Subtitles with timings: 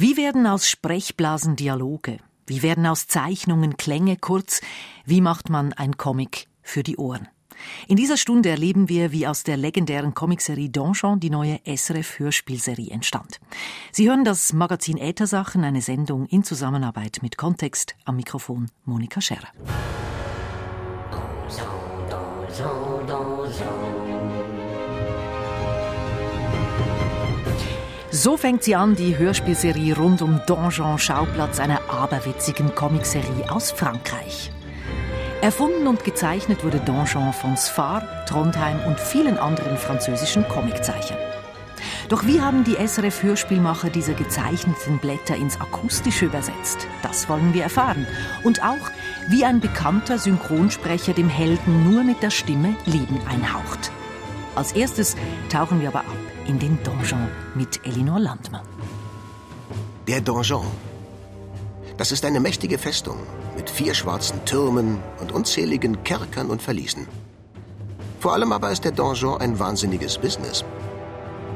[0.00, 2.20] Wie werden aus Sprechblasen Dialoge?
[2.46, 4.16] Wie werden aus Zeichnungen Klänge?
[4.16, 4.62] Kurz,
[5.04, 7.28] wie macht man ein Comic für die Ohren?
[7.86, 13.40] In dieser Stunde erleben wir, wie aus der legendären Comicserie Donjon die neue SRF-Hörspielserie entstand.
[13.92, 17.94] Sie hören das Magazin Äthersachen, eine Sendung in Zusammenarbeit mit Kontext.
[18.06, 19.48] Am Mikrofon Monika Scherrer.
[28.22, 34.50] So fängt sie an, die Hörspielserie rund um Donjon, Schauplatz einer aberwitzigen Comicserie aus Frankreich.
[35.40, 41.18] Erfunden und gezeichnet wurde Donjon von Sfar, Trondheim und vielen anderen französischen Comiczeichnern.
[42.10, 46.88] Doch wie haben die SRF-Hörspielmacher diese gezeichneten Blätter ins Akustische übersetzt?
[47.02, 48.06] Das wollen wir erfahren.
[48.42, 48.90] Und auch,
[49.30, 53.90] wie ein bekannter Synchronsprecher dem Helden nur mit der Stimme Leben einhaucht.
[54.60, 55.16] Als erstes
[55.48, 58.66] tauchen wir aber ab in den Donjon mit Elinor Landmann.
[60.06, 60.66] Der Donjon.
[61.96, 63.16] Das ist eine mächtige Festung
[63.56, 67.08] mit vier schwarzen Türmen und unzähligen Kerkern und Verliesen.
[68.18, 70.62] Vor allem aber ist der Donjon ein wahnsinniges Business.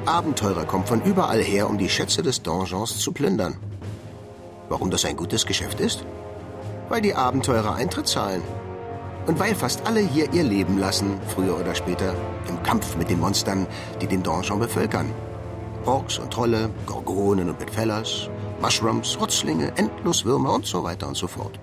[0.06, 3.58] Abenteurer kommen von überall her, um die Schätze des Donjons zu plündern.
[4.70, 6.06] Warum das ein gutes Geschäft ist?
[6.89, 8.41] Weil die Abenteurer Eintritt zahlen.
[9.27, 12.14] Und weil fast alle hier ihr Leben lassen, früher oder später,
[12.48, 13.67] im Kampf mit den Monstern,
[14.00, 15.11] die den Donjon bevölkern.
[15.86, 18.28] Orks und Trolle, Gorgonen und Bedfellers,
[18.61, 21.58] Mushrooms, Rotzlinge, Endloswürmer und so weiter und so fort.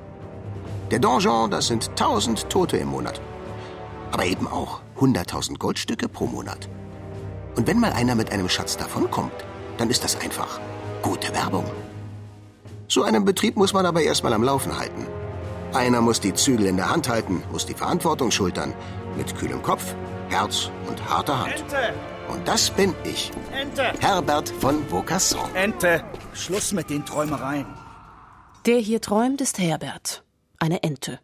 [0.89, 3.21] Der Donjon, das sind tausend Tote im Monat.
[4.11, 6.67] Aber eben auch hunderttausend Goldstücke pro Monat.
[7.55, 9.45] Und wenn mal einer mit einem Schatz davonkommt,
[9.77, 10.59] dann ist das einfach
[11.01, 11.65] gute Werbung.
[12.87, 15.07] So einen Betrieb muss man aber erstmal am Laufen halten.
[15.73, 18.73] Einer muss die Zügel in der Hand halten, muss die Verantwortung schultern.
[19.15, 19.95] Mit kühlem Kopf,
[20.29, 21.53] Herz und harter Hand.
[21.53, 21.93] Ente!
[22.27, 23.31] Und das bin ich.
[23.53, 23.93] Ente!
[23.99, 25.55] Herbert von Vaucasson.
[25.55, 26.03] Ente!
[26.33, 27.65] Schluss mit den Träumereien.
[28.65, 30.23] Der hier träumt ist Herbert,
[30.59, 31.19] eine Ente.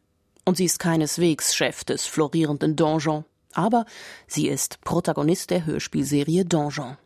[0.45, 3.25] Und sie ist keineswegs Chef des florierenden Donjon.
[3.53, 3.86] Aber
[4.27, 6.97] sie ist Protagonist der Hörspielserie Donjon.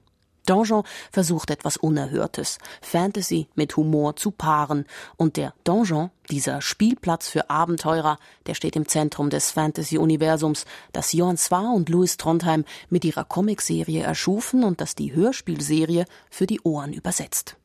[0.46, 4.85] Donjon versucht etwas Unerhörtes, Fantasy mit Humor zu paaren.
[5.18, 11.38] Und der Donjon, dieser Spielplatz für Abenteurer, der steht im Zentrum des Fantasy-Universums, das Johann
[11.38, 16.94] Swar und Louis Trondheim mit ihrer Comicserie erschufen und das die Hörspielserie für die Ohren
[16.94, 17.57] übersetzt.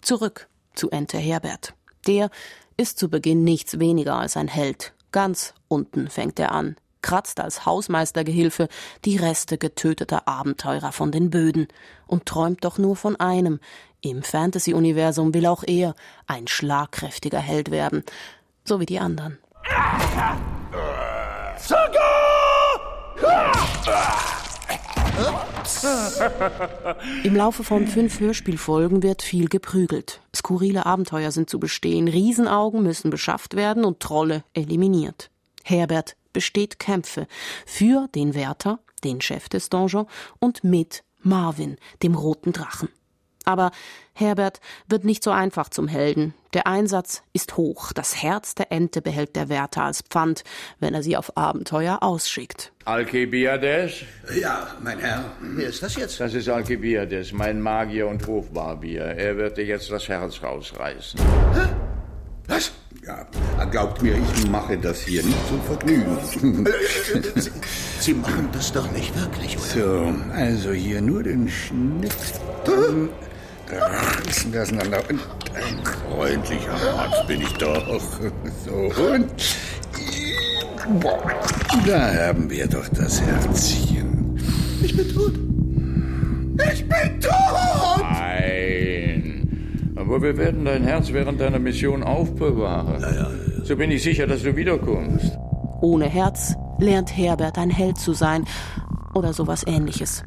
[0.00, 1.74] Zurück zu Ente Herbert.
[2.06, 2.30] Der
[2.76, 4.94] ist zu Beginn nichts weniger als ein Held.
[5.12, 6.76] Ganz unten fängt er an,
[7.06, 8.66] kratzt als Hausmeistergehilfe
[9.04, 11.68] die Reste getöteter Abenteurer von den Böden
[12.08, 13.60] und träumt doch nur von einem.
[14.00, 15.94] Im Fantasy-Universum will auch er
[16.26, 18.02] ein schlagkräftiger Held werden,
[18.64, 19.38] so wie die anderen.
[27.22, 30.22] Im Laufe von fünf Hörspielfolgen wird viel geprügelt.
[30.34, 35.30] Skurrile Abenteuer sind zu bestehen, Riesenaugen müssen beschafft werden und Trolle eliminiert.
[35.62, 37.26] Herbert besteht Kämpfe
[37.64, 40.06] für den Wärter, den Chef des Donjon,
[40.38, 42.90] und mit Marvin, dem roten Drachen.
[43.46, 43.70] Aber
[44.12, 46.34] Herbert wird nicht so einfach zum Helden.
[46.52, 47.94] Der Einsatz ist hoch.
[47.94, 50.44] Das Herz der Ente behält der Wärter als Pfand,
[50.78, 52.70] wenn er sie auf Abenteuer ausschickt.
[52.84, 54.02] Alkebiades?
[54.38, 55.24] Ja, mein Herr.
[55.40, 56.20] Wer ist das jetzt?
[56.20, 59.04] Das ist Alkebiades, mein Magier und Hofbarbier.
[59.04, 61.18] Er wird dir jetzt das Herz rausreißen.
[62.46, 62.72] Was?
[63.06, 63.24] Ja,
[63.70, 66.18] glaubt mir, ich mache das hier nicht zum Vergnügen.
[67.36, 67.50] Sie,
[68.00, 69.66] Sie machen das doch nicht wirklich, oder?
[69.66, 72.12] So, also hier nur den Schnitt.
[72.64, 73.08] Dann
[73.68, 75.04] reißen wir auseinander.
[75.08, 75.20] Und
[75.54, 78.00] ein freundlicher Arzt bin ich doch.
[78.64, 79.30] So, und
[81.86, 84.36] da haben wir doch das Herzchen.
[84.82, 85.45] Ich bin tot.
[90.06, 93.04] Aber wir werden dein Herz während deiner Mission aufbewahren.
[93.64, 95.36] So bin ich sicher, dass du wiederkommst.
[95.80, 98.46] Ohne Herz lernt Herbert ein Held zu sein
[99.14, 100.22] oder sowas ähnliches.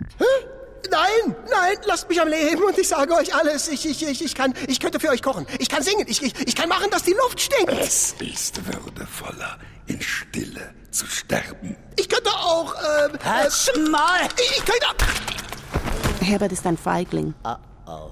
[0.91, 3.69] Nein, nein, lasst mich am Leben und ich sage euch alles.
[3.69, 5.45] Ich, ich, ich, ich kann, ich könnte für euch kochen.
[5.59, 6.05] Ich kann singen.
[6.09, 7.71] Ich, ich, ich kann machen, dass die Luft stinkt.
[7.79, 9.57] Es ist würdevoller,
[9.87, 11.77] in Stille zu sterben.
[11.97, 12.73] Ich könnte auch,
[13.05, 14.27] ähm, Halt's mal!
[14.35, 17.33] ich, ich könnte, Ah, Herbert ist ein Feigling.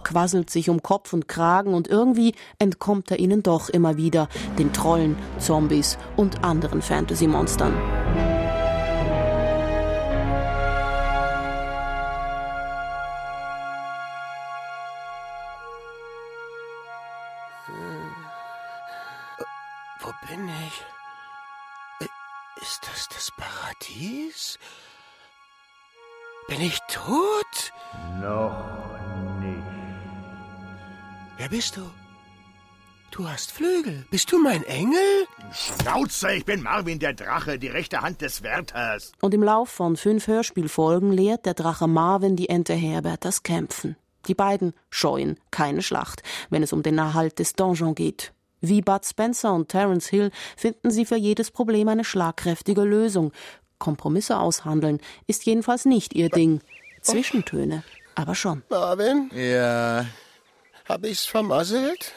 [0.03, 4.73] Quasselt sich um Kopf und Kragen und irgendwie entkommt er ihnen doch immer wieder, den
[4.73, 7.73] Trollen, Zombies und anderen Fantasy-Monstern.
[19.99, 20.85] Wo bin ich?
[22.61, 24.57] Ist das das Paradies?
[26.47, 27.73] Bin ich tot?
[28.21, 28.96] Noch.
[31.37, 31.81] Wer bist du?
[33.11, 34.05] Du hast Flügel.
[34.11, 34.99] Bist du mein Engel?
[35.53, 39.11] Schnauze, ich bin Marvin der Drache, die rechte Hand des Wärters.
[39.21, 43.95] Und im Lauf von fünf Hörspielfolgen lehrt der Drache Marvin die Ente Herbert das Kämpfen.
[44.27, 48.33] Die beiden scheuen keine Schlacht, wenn es um den Erhalt des Donjon geht.
[48.59, 53.31] Wie Bud Spencer und Terence Hill finden sie für jedes Problem eine schlagkräftige Lösung.
[53.79, 56.61] Kompromisse aushandeln ist jedenfalls nicht ihr Ding.
[57.01, 57.83] Zwischentöne
[58.15, 58.63] aber schon.
[58.69, 60.05] Marvin, Ja,
[60.87, 62.13] hab ich's vermasselt?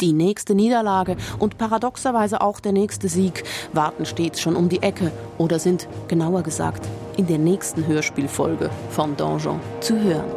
[0.00, 5.10] Die nächste Niederlage und paradoxerweise auch der nächste Sieg warten stets schon um die Ecke
[5.38, 6.86] oder sind, genauer gesagt,
[7.16, 10.30] in der nächsten Hörspielfolge von Donjon zu hören.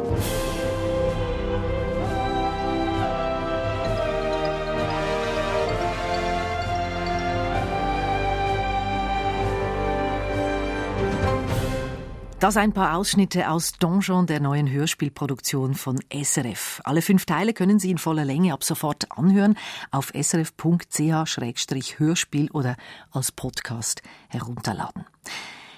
[12.40, 16.80] Das ein paar Ausschnitte aus Donjon, der neuen Hörspielproduktion von SRF.
[16.84, 19.58] Alle fünf Teile können Sie in voller Länge ab sofort anhören
[19.90, 22.76] auf srf.ch-hörspiel oder
[23.12, 25.04] als Podcast herunterladen.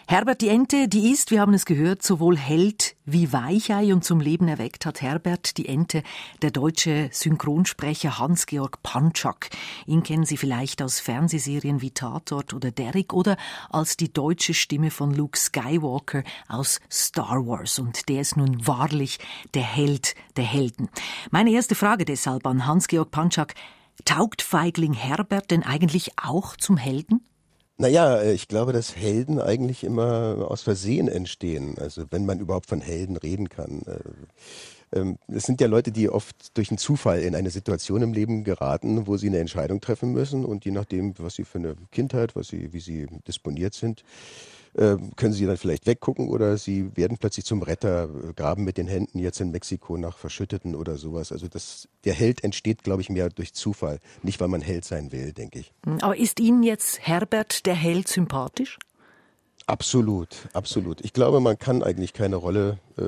[0.09, 4.21] Herbert die Ente, die ist, wir haben es gehört, sowohl Held wie Weichei und zum
[4.21, 6.03] Leben erweckt hat Herbert die Ente
[6.43, 9.51] der deutsche Synchronsprecher Hans-Georg Panczak.
[9.87, 13.37] Ihn kennen Sie vielleicht aus Fernsehserien wie Tatort oder Derrick oder
[13.71, 17.79] als die deutsche Stimme von Luke Skywalker aus Star Wars.
[17.79, 19.19] Und der ist nun wahrlich
[19.55, 20.89] der Held der Helden.
[21.31, 23.55] Meine erste Frage deshalb an Hans-Georg Panczak.
[24.05, 27.25] Taugt Feigling Herbert denn eigentlich auch zum Helden?
[27.83, 31.79] Naja, äh, ich glaube, dass Helden eigentlich immer aus Versehen entstehen.
[31.81, 33.83] Also wenn man überhaupt von Helden reden kann.
[34.93, 38.13] Äh, ähm, Es sind ja Leute, die oft durch einen Zufall in eine Situation im
[38.13, 41.77] Leben geraten, wo sie eine Entscheidung treffen müssen und je nachdem, was sie für eine
[41.91, 44.05] Kindheit, was sie, wie sie disponiert sind,
[44.75, 48.79] äh, können sie dann vielleicht weggucken oder sie werden plötzlich zum Retter, äh, graben mit
[48.79, 51.31] den Händen jetzt in Mexiko nach Verschütteten oder sowas.
[51.33, 55.13] Also das, der Held entsteht, glaube ich, mehr durch Zufall, nicht weil man Held sein
[55.13, 55.73] will, denke ich.
[56.01, 58.79] Aber ist Ihnen jetzt Herbert der Held sympathisch?
[59.67, 61.01] Absolut, absolut.
[61.03, 63.03] Ich glaube, man kann eigentlich keine Rolle äh,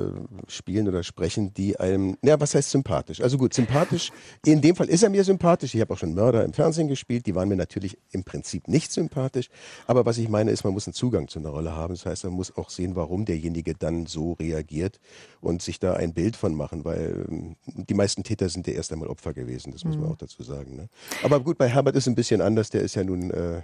[0.47, 3.21] spielen oder sprechen, die einem, naja, was heißt sympathisch?
[3.21, 4.11] Also gut, sympathisch,
[4.45, 5.75] in dem Fall ist er mir sympathisch.
[5.75, 8.91] Ich habe auch schon Mörder im Fernsehen gespielt, die waren mir natürlich im Prinzip nicht
[8.91, 9.49] sympathisch.
[9.87, 11.93] Aber was ich meine ist, man muss einen Zugang zu einer Rolle haben.
[11.93, 14.99] Das heißt, man muss auch sehen, warum derjenige dann so reagiert
[15.41, 18.91] und sich da ein Bild von machen, weil ähm, die meisten Täter sind ja erst
[18.91, 20.75] einmal Opfer gewesen, das muss man auch dazu sagen.
[20.75, 20.89] Ne?
[21.23, 23.61] Aber gut, bei Herbert ist es ein bisschen anders, der ist ja nun, äh,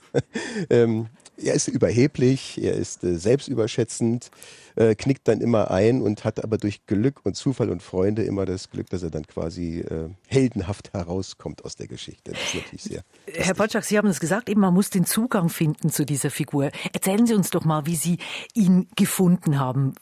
[0.70, 4.30] ähm, er ist überheblich, er ist äh, selbstüberschätzend,
[4.78, 8.46] äh, knickt dann immer ein und hat aber durch Glück und Zufall und Freunde immer
[8.46, 12.32] das Glück, dass er dann quasi äh, heldenhaft herauskommt aus der Geschichte.
[12.32, 13.02] Das ist natürlich sehr.
[13.26, 16.70] Herr Potschak, Sie haben es gesagt, eben man muss den Zugang finden zu dieser Figur.
[16.92, 18.18] Erzählen Sie uns doch mal, wie Sie
[18.54, 19.94] ihn gefunden haben.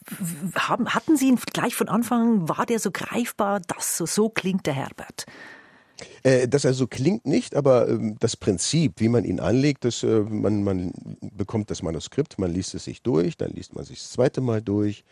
[0.55, 4.29] Haben hatten Sie ihn gleich von Anfang, an, war der so greifbar, dass so, so
[4.29, 5.25] klingt der Herbert?
[6.23, 10.21] Äh, das also klingt nicht, aber ähm, das Prinzip, wie man ihn anlegt, das, äh,
[10.21, 14.11] man, man bekommt das Manuskript, man liest es sich durch, dann liest man sich das
[14.11, 15.03] zweite Mal durch,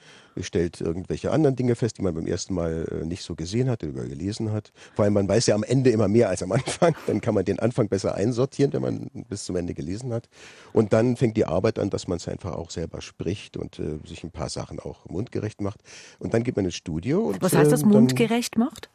[0.41, 3.83] stellt irgendwelche anderen Dinge fest, die man beim ersten Mal äh, nicht so gesehen hat
[3.83, 4.71] oder gelesen hat.
[4.93, 7.45] Vor allem, man weiß ja am Ende immer mehr als am Anfang, dann kann man
[7.45, 10.27] den Anfang besser einsortieren, wenn man bis zum Ende gelesen hat.
[10.73, 13.99] Und dann fängt die Arbeit an, dass man es einfach auch selber spricht und äh,
[14.05, 15.81] sich ein paar Sachen auch mundgerecht macht.
[16.19, 17.21] Und dann geht man ins Studio.
[17.21, 18.89] Und, Was heißt das ähm, mundgerecht macht?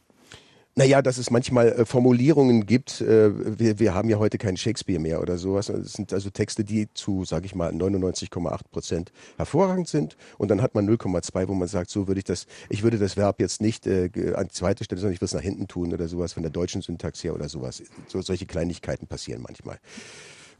[0.80, 3.02] Naja, dass es manchmal äh, Formulierungen gibt.
[3.02, 5.68] Äh, wir, wir haben ja heute keinen Shakespeare mehr oder sowas.
[5.68, 10.16] Es sind also Texte, die zu, sage ich mal, 99,8 Prozent hervorragend sind.
[10.38, 13.18] Und dann hat man 0,2, wo man sagt, so würde ich das, ich würde das
[13.18, 16.08] Verb jetzt nicht äh, an zweite Stelle, sondern ich würde es nach hinten tun oder
[16.08, 17.82] sowas von der deutschen Syntax her oder sowas.
[18.08, 19.78] So, solche Kleinigkeiten passieren manchmal.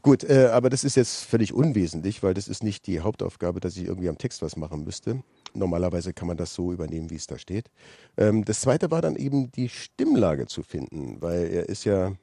[0.01, 3.77] Gut, äh, aber das ist jetzt völlig unwesentlich, weil das ist nicht die Hauptaufgabe, dass
[3.77, 5.21] ich irgendwie am Text was machen müsste.
[5.53, 7.69] Normalerweise kann man das so übernehmen, wie es da steht.
[8.17, 12.13] Ähm, das zweite war dann eben die Stimmlage zu finden, weil er ist ja,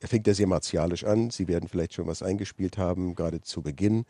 [0.00, 1.30] er fängt ja sehr martialisch an.
[1.30, 4.04] Sie werden vielleicht schon was eingespielt haben, gerade zu Beginn.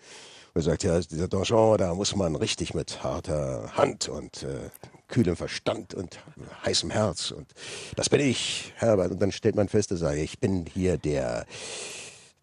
[0.55, 4.71] Er sagt, ja, dieser Donjon, da muss man richtig mit harter Hand und äh,
[5.07, 6.19] kühlem Verstand und
[6.65, 7.53] heißem Herz und
[7.95, 9.13] das bin ich, Herbert.
[9.13, 11.47] Und dann stellt man fest, er sagt, ich bin hier der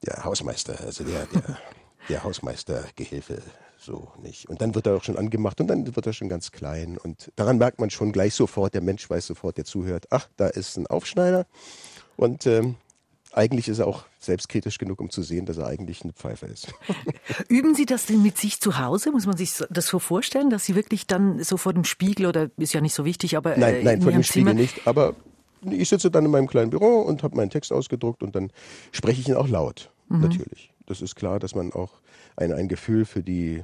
[0.05, 1.57] der Hausmeister, also der, der,
[2.09, 3.41] der Hausmeistergehilfe,
[3.77, 4.49] so nicht.
[4.49, 6.97] Und dann wird er auch schon angemacht und dann wird er schon ganz klein.
[6.97, 10.47] Und daran merkt man schon gleich sofort, der Mensch weiß sofort, der zuhört, ach, da
[10.47, 11.45] ist ein Aufschneider.
[12.17, 12.75] Und ähm,
[13.31, 16.73] eigentlich ist er auch selbstkritisch genug, um zu sehen, dass er eigentlich eine Pfeife ist.
[17.47, 19.11] Üben Sie das denn mit sich zu Hause?
[19.11, 22.49] Muss man sich das so vorstellen, dass Sie wirklich dann so vor dem Spiegel oder
[22.57, 24.87] ist ja nicht so wichtig, aber äh, Nein, nein, in vor dem Spiegel Zimmer, nicht.
[24.87, 25.15] Aber
[25.61, 28.51] ich sitze dann in meinem kleinen Büro und habe meinen Text ausgedruckt und dann
[28.91, 29.91] spreche ich ihn auch laut.
[30.07, 30.21] Mhm.
[30.21, 30.73] Natürlich.
[30.85, 31.99] Das ist klar, dass man auch
[32.35, 33.63] ein, ein Gefühl für die,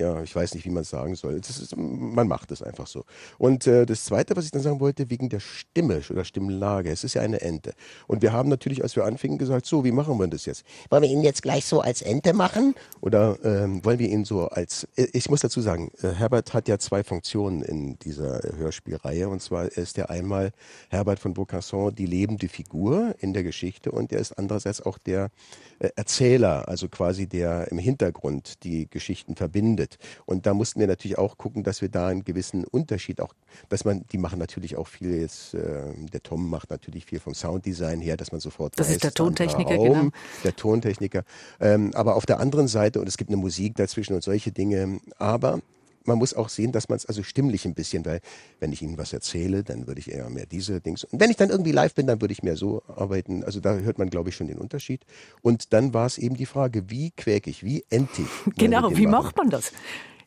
[0.00, 1.34] Ja, ich weiß nicht, wie man es sagen soll.
[1.34, 3.04] Ist, man macht es einfach so.
[3.36, 6.90] Und äh, das Zweite, was ich dann sagen wollte, wegen der Stimme oder Stimmlage.
[6.90, 7.74] Es ist ja eine Ente.
[8.06, 10.64] Und wir haben natürlich, als wir anfingen, gesagt, so, wie machen wir das jetzt?
[10.88, 12.74] Wollen wir ihn jetzt gleich so als Ente machen?
[13.02, 14.88] Oder ähm, wollen wir ihn so als...
[14.96, 19.28] Äh, ich muss dazu sagen, äh, Herbert hat ja zwei Funktionen in dieser Hörspielreihe.
[19.28, 20.52] Und zwar ist er einmal
[20.88, 25.30] Herbert von Beaucasson die lebende Figur in der Geschichte und er ist andererseits auch der
[25.78, 29.89] äh, Erzähler, also quasi der im Hintergrund die Geschichten verbindet.
[30.26, 33.34] Und da mussten wir natürlich auch gucken, dass wir da einen gewissen Unterschied auch,
[33.68, 37.34] dass man, die machen natürlich auch viel jetzt, äh, der Tom macht natürlich viel vom
[37.34, 40.10] Sounddesign her, dass man sofort Das weiß, ist der Tontechniker, Raum, genau.
[40.44, 41.24] Der Tontechniker.
[41.60, 45.00] Ähm, aber auf der anderen Seite, und es gibt eine Musik dazwischen und solche Dinge,
[45.18, 45.60] aber
[46.04, 48.20] man muss auch sehen, dass man es also stimmlich ein bisschen, weil
[48.58, 51.04] wenn ich Ihnen was erzähle, dann würde ich eher mehr diese Dings.
[51.04, 53.44] Und wenn ich dann irgendwie live bin, dann würde ich mehr so arbeiten.
[53.44, 55.04] Also da hört man, glaube ich, schon den Unterschied.
[55.42, 58.26] Und dann war es eben die Frage, wie quäke ich, wie entig.
[58.56, 59.72] Genau, wie macht man das?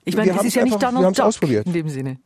[0.06, 1.66] Ich meine, das ist ja nicht einfach- Donald Duck ausprobiert.
[1.68, 2.18] in dem Sinne.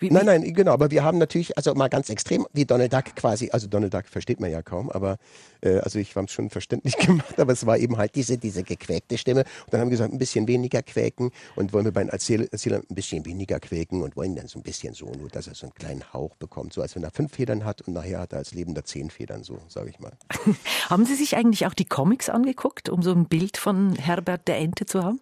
[0.00, 3.16] Wie, Nein, nein, genau, aber wir haben natürlich, also mal ganz extrem, wie Donald Duck
[3.16, 5.16] quasi, also Donald Duck versteht man ja kaum, aber
[5.60, 8.62] äh, also ich habe es schon verständlich gemacht, aber es war eben halt diese, diese
[8.62, 9.40] gequäkte Stimme.
[9.40, 12.46] Und dann haben wir gesagt, ein bisschen weniger quäken und wollen wir bei den Erzähl
[12.52, 15.56] Erzählern ein bisschen weniger quäken und wollen dann so ein bisschen so, nur dass er
[15.56, 18.32] so einen kleinen Hauch bekommt, so als wenn er fünf Federn hat und nachher hat
[18.32, 20.12] er als Lebender zehn Federn, so sage ich mal.
[20.88, 24.58] Haben Sie sich eigentlich auch die Comics angeguckt, um so ein Bild von Herbert der
[24.58, 25.18] Ente zu haben?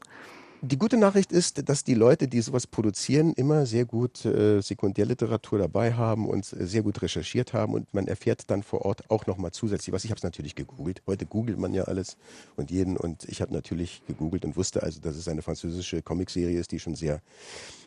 [0.68, 5.61] Die gute Nachricht ist, dass die Leute, die sowas produzieren, immer sehr gut äh, Sekundärliteratur
[5.61, 9.26] dabei haben und äh, sehr gut recherchiert haben und man erfährt dann vor Ort auch
[9.26, 10.04] nochmal zusätzlich was.
[10.04, 11.02] Ich habe es natürlich gegoogelt.
[11.06, 12.16] Heute googelt man ja alles
[12.56, 16.58] und jeden und ich habe natürlich gegoogelt und wusste also, dass es eine französische Comicserie
[16.58, 17.20] ist, die schon sehr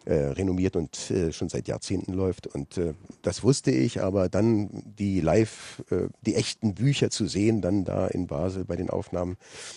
[0.06, 2.48] äh, renommiert und äh, schon seit Jahrzehnten läuft.
[2.48, 2.94] Und äh,
[3.24, 8.08] das wusste ich, aber dann die live, äh, die echten Bücher zu sehen, dann da
[8.08, 9.36] in Basel bei den Aufnahmen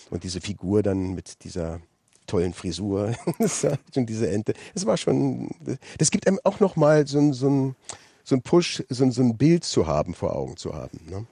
[0.09, 1.81] und diese Figur dann mit dieser
[2.27, 3.13] tollen Frisur
[3.95, 4.53] und diese Ente.
[4.73, 5.51] Es war schon,
[5.97, 7.75] das gibt einem auch nochmal so ein, so ein,
[8.23, 10.99] so ein Push, so ein, so ein Bild zu haben, vor Augen zu haben.
[11.09, 11.25] Ne?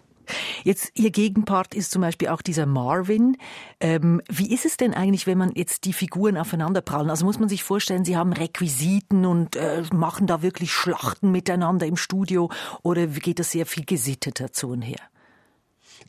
[0.63, 3.37] Jetzt, Ihr Gegenpart ist zum Beispiel auch dieser Marvin.
[3.79, 7.09] Ähm, wie ist es denn eigentlich, wenn man jetzt die Figuren aufeinanderprallen?
[7.09, 11.85] Also muss man sich vorstellen, Sie haben Requisiten und äh, machen da wirklich Schlachten miteinander
[11.85, 12.49] im Studio
[12.83, 14.99] oder geht das sehr viel gesitteter zu und her?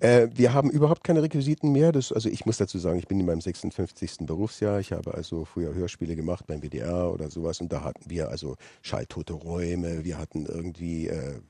[0.01, 1.93] Äh, wir haben überhaupt keine Requisiten mehr.
[1.93, 4.19] Das, also ich muss dazu sagen, ich bin in meinem 56.
[4.21, 4.81] Berufsjahr.
[4.81, 8.57] Ich habe also früher Hörspiele gemacht beim WDR oder sowas und da hatten wir also
[8.83, 11.41] schalltote Räume, wir hatten irgendwie äh,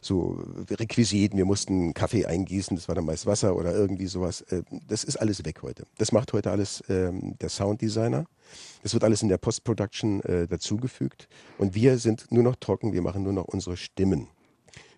[0.00, 4.42] so Requisiten, wir mussten Kaffee eingießen, das war dann meist Wasser oder irgendwie sowas.
[4.42, 5.84] Äh, das ist alles weg heute.
[5.98, 8.26] Das macht heute alles ähm, der Sounddesigner.
[8.82, 13.02] Das wird alles in der Post-Production äh, dazugefügt und wir sind nur noch trocken, wir
[13.02, 14.28] machen nur noch unsere Stimmen.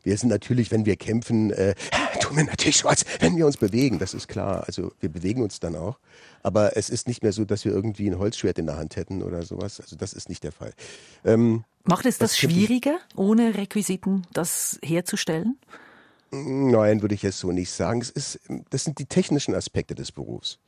[0.05, 1.75] Wir sind natürlich, wenn wir kämpfen, äh,
[2.21, 4.65] tun wir natürlich als wenn wir uns bewegen, das ist klar.
[4.67, 5.99] Also wir bewegen uns dann auch.
[6.43, 9.23] Aber es ist nicht mehr so, dass wir irgendwie ein Holzschwert in der Hand hätten
[9.23, 9.81] oder sowas.
[9.81, 10.73] Also das ist nicht der Fall.
[11.25, 15.59] Ähm, Macht es das Das schwieriger, ohne Requisiten das herzustellen?
[16.31, 18.01] Nein, würde ich jetzt so nicht sagen.
[18.01, 18.41] Es ist,
[18.71, 20.59] das sind die technischen Aspekte des Berufs.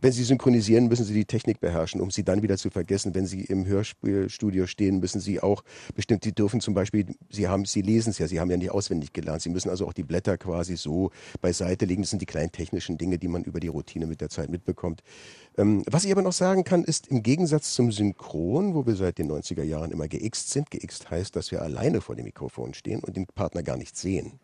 [0.00, 3.14] Wenn Sie synchronisieren, müssen Sie die Technik beherrschen, um sie dann wieder zu vergessen.
[3.14, 7.82] Wenn Sie im Hörspielstudio stehen, müssen Sie auch bestimmt, Sie dürfen zum Beispiel, Sie Sie
[7.82, 9.42] lesen es ja, Sie haben ja nicht auswendig gelernt.
[9.42, 12.02] Sie müssen also auch die Blätter quasi so beiseite legen.
[12.02, 15.02] Das sind die kleinen technischen Dinge, die man über die Routine mit der Zeit mitbekommt.
[15.56, 19.18] Ähm, was ich aber noch sagen kann, ist im Gegensatz zum Synchron, wo wir seit
[19.18, 23.00] den 90er Jahren immer geixt sind, geixt heißt, dass wir alleine vor dem Mikrofon stehen
[23.00, 24.38] und den Partner gar nicht sehen.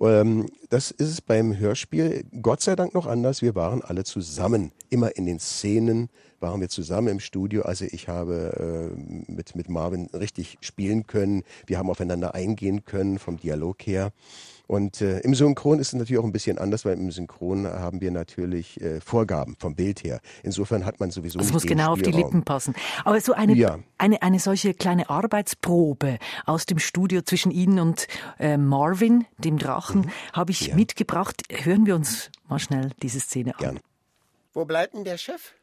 [0.00, 3.42] Ähm, das ist beim Hörspiel Gott sei Dank noch anders.
[3.42, 4.72] Wir waren alle zusammen.
[4.90, 6.08] Immer in den Szenen
[6.40, 7.62] waren wir zusammen im Studio.
[7.62, 11.42] Also ich habe äh, mit, mit Marvin richtig spielen können.
[11.66, 14.10] Wir haben aufeinander eingehen können vom Dialog her.
[14.66, 18.02] Und äh, im Synchron ist es natürlich auch ein bisschen anders, weil im Synchron haben
[18.02, 20.20] wir natürlich äh, Vorgaben vom Bild her.
[20.42, 22.22] Insofern hat man sowieso Das nicht muss den genau auf die Spielraum.
[22.24, 22.74] Lippen passen.
[23.04, 23.78] Aber so eine, Ja.
[23.96, 30.02] eine, eine solche kleine Arbeitsprobe aus dem Studio zwischen Ihnen und äh, Marvin, dem Drachen,
[30.02, 30.10] Mhm.
[30.34, 31.42] habe ich mitgebracht.
[31.50, 33.60] Hören wir uns mal schnell diese Szene an.
[33.60, 33.80] Gerne.
[34.52, 35.54] Wo bleibt denn der Chef?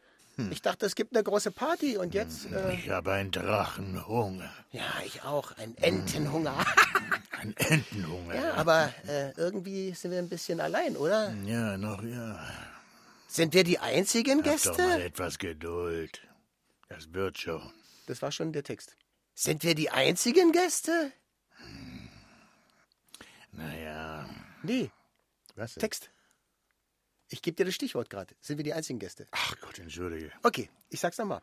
[0.52, 2.52] Ich dachte, es gibt eine große Party und jetzt.
[2.52, 4.50] Äh, Ich habe einen Drachenhunger.
[4.72, 5.52] ja, ich auch.
[5.58, 6.56] Ein Entenhunger.
[7.40, 8.36] Ein Entenhunger.
[8.36, 11.34] ja, aber äh, irgendwie sind wir ein bisschen allein, oder?
[11.46, 12.40] Ja, noch ja.
[13.28, 15.04] Sind wir die einzigen Hab doch mal Gäste?
[15.04, 16.22] etwas Geduld.
[16.90, 17.62] Das wird schon.
[18.08, 18.96] Das war schon der Text.
[19.34, 21.12] Sind wir die einzigen Gäste?
[23.52, 24.26] Naja.
[24.64, 24.90] Nee,
[25.56, 25.76] Was?
[25.76, 26.10] Text.
[27.36, 28.34] Ich gebe dir das Stichwort gerade.
[28.40, 29.28] Sind wir die einzigen Gäste?
[29.32, 30.32] Ach Gott, entschuldige.
[30.42, 31.42] Okay, ich sag's nochmal.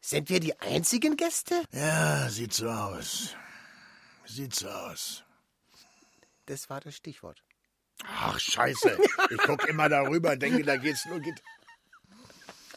[0.00, 1.60] Sind wir die einzigen Gäste?
[1.72, 3.34] Ja, sieht so aus.
[4.24, 5.24] Sieht so aus.
[6.46, 7.42] Das war das Stichwort.
[8.04, 8.96] Ach, scheiße.
[9.30, 11.18] Ich guck immer darüber und denke, da geht's nur...
[11.18, 11.42] Geht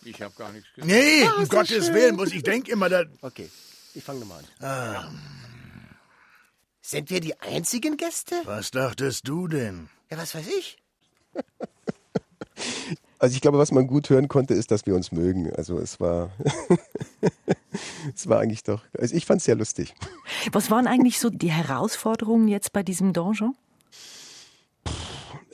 [0.03, 0.91] Ich habe gar nichts gesagt.
[0.91, 3.03] Nee, um Gottes Willen muss ich denke immer, da.
[3.21, 3.51] Okay,
[3.93, 5.21] ich fange nochmal an.
[6.81, 8.41] Sind wir die einzigen Gäste?
[8.45, 9.91] Was dachtest du denn?
[10.09, 10.77] Ja, was weiß ich.
[13.25, 15.51] Also ich glaube, was man gut hören konnte, ist, dass wir uns mögen.
[15.55, 16.29] Also es war,
[18.15, 19.95] es war eigentlich doch, also ich fand es sehr lustig.
[20.51, 23.55] Was waren eigentlich so die Herausforderungen jetzt bei diesem Donjon?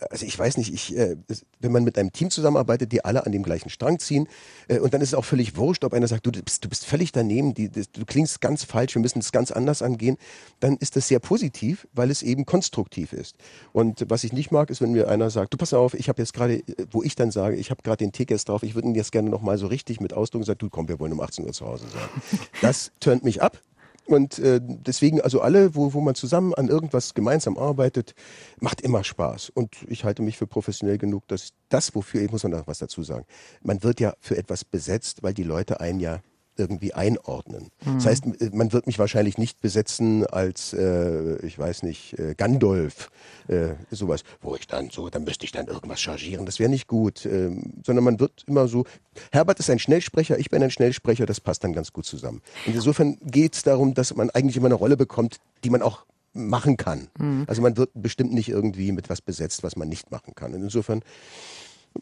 [0.10, 1.16] Also ich weiß nicht, ich, äh,
[1.60, 4.28] wenn man mit einem Team zusammenarbeitet, die alle an dem gleichen Strang ziehen,
[4.68, 6.86] äh, und dann ist es auch völlig wurscht, ob einer sagt, du bist, du bist
[6.86, 10.18] völlig daneben, die, das, du klingst ganz falsch, wir müssen es ganz anders angehen,
[10.60, 13.36] dann ist das sehr positiv, weil es eben konstruktiv ist.
[13.74, 16.22] Und was ich nicht mag, ist, wenn mir einer sagt, du pass auf, ich habe
[16.22, 18.88] jetzt gerade, äh, wo ich dann sage, ich habe gerade den Tickets drauf, ich würde
[18.88, 21.46] ihn jetzt gerne nochmal so richtig mit Ausdruck sagen, du komm, wir wollen um 18
[21.46, 22.40] Uhr zu Hause sein.
[22.62, 23.58] Das turnt mich ab.
[24.06, 28.14] Und äh, deswegen, also alle, wo, wo man zusammen an irgendwas gemeinsam arbeitet,
[28.60, 29.52] macht immer Spaß.
[29.52, 33.04] Und ich halte mich für professionell genug, dass das, wofür, ich muss noch was dazu
[33.04, 33.26] sagen,
[33.62, 36.22] man wird ja für etwas besetzt, weil die Leute einen ja
[36.62, 37.70] irgendwie einordnen.
[37.86, 37.96] Mhm.
[37.96, 43.12] Das heißt, man wird mich wahrscheinlich nicht besetzen als, äh, ich weiß nicht, äh, Gandalf,
[43.48, 46.88] äh, sowas, wo ich dann so, dann müsste ich dann irgendwas chargieren, das wäre nicht
[46.88, 48.86] gut, ähm, sondern man wird immer so,
[49.32, 52.42] Herbert ist ein Schnellsprecher, ich bin ein Schnellsprecher, das passt dann ganz gut zusammen.
[52.66, 56.06] Und insofern geht es darum, dass man eigentlich immer eine Rolle bekommt, die man auch
[56.34, 57.10] machen kann.
[57.18, 57.46] Mhm.
[57.48, 60.54] Also man wird bestimmt nicht irgendwie mit was besetzt, was man nicht machen kann.
[60.54, 61.02] Und insofern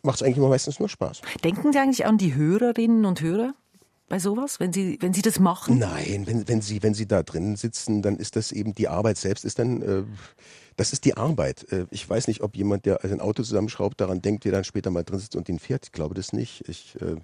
[0.03, 1.21] macht es eigentlich immer meistens nur Spaß.
[1.43, 3.53] Denken Sie eigentlich an die Hörerinnen und Hörer?
[4.09, 5.77] Bei sowas, wenn Sie, wenn Sie das machen?
[5.77, 9.17] Nein, wenn, wenn, Sie, wenn Sie da drin sitzen, dann ist das eben, die Arbeit
[9.17, 10.03] selbst ist dann, äh,
[10.79, 11.69] das ist die Arbeit.
[11.73, 14.63] Äh, ich weiß nicht, ob jemand, der ein Auto zusammenschraubt, daran denkt, wie er dann
[14.63, 15.87] später mal drin sitzt und ihn fährt.
[15.87, 16.63] Ich glaube das nicht.
[16.69, 17.17] Ich, äh,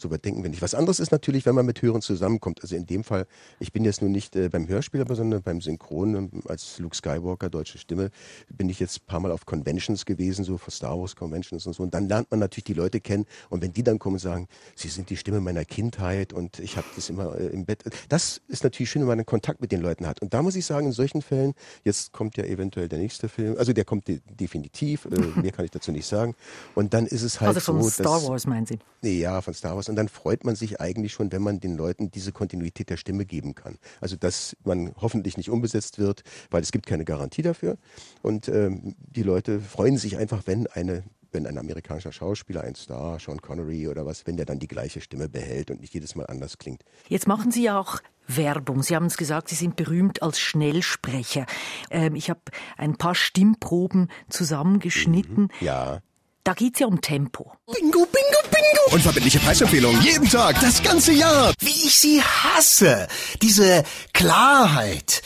[0.00, 0.62] so weit denken wir nicht.
[0.62, 2.62] Was anderes ist natürlich, wenn man mit Hörern zusammenkommt.
[2.62, 3.26] Also in dem Fall,
[3.58, 7.50] ich bin jetzt nun nicht äh, beim Hörspiel, sondern beim Synchron ähm, als Luke Skywalker,
[7.50, 8.10] deutsche Stimme,
[8.48, 11.74] bin ich jetzt ein paar Mal auf Conventions gewesen, so für Star Wars Conventions und
[11.74, 11.82] so.
[11.82, 13.26] Und dann lernt man natürlich die Leute kennen.
[13.50, 16.78] Und wenn die dann kommen und sagen, sie sind die Stimme meiner Kindheit und ich
[16.78, 17.84] habe das immer im Bett.
[18.08, 20.22] Das ist natürlich schön, wenn man einen Kontakt mit den Leuten hat.
[20.22, 21.52] Und da muss ich sagen, in solchen Fällen,
[21.84, 25.64] jetzt kommt ja eventuell der nächste Film, also der kommt de definitiv, äh, mehr kann
[25.64, 26.34] ich dazu nicht sagen.
[26.74, 28.78] Und dann ist es halt also von so, Star Wars meinen Sie?
[29.02, 29.88] Nee, ja, von Star Wars.
[29.88, 33.24] Und dann freut man sich eigentlich schon, wenn man den Leuten diese Kontinuität der Stimme
[33.24, 33.78] geben kann.
[34.00, 37.76] Also dass man hoffentlich nicht umbesetzt wird, weil es gibt keine Garantie dafür.
[38.22, 43.18] Und ähm, die Leute freuen sich einfach, wenn eine wenn ein amerikanischer Schauspieler, ein Star,
[43.18, 46.26] Sean Connery oder was, wenn der dann die gleiche Stimme behält und nicht jedes Mal
[46.26, 46.84] anders klingt.
[47.08, 48.82] Jetzt machen Sie ja auch Werbung.
[48.82, 51.46] Sie haben es gesagt, Sie sind berühmt als Schnellsprecher.
[51.90, 52.40] Ähm, ich habe
[52.76, 55.44] ein paar Stimmproben zusammengeschnitten.
[55.60, 56.00] Mhm, ja.
[56.44, 57.52] Da geht es ja um Tempo.
[57.66, 58.94] Bingo, bingo, bingo.
[58.94, 60.00] Unverbindliche Preisempfehlung.
[60.00, 61.52] Jeden Tag, das ganze Jahr.
[61.60, 63.06] Wie ich sie hasse.
[63.40, 65.22] Diese Klarheit.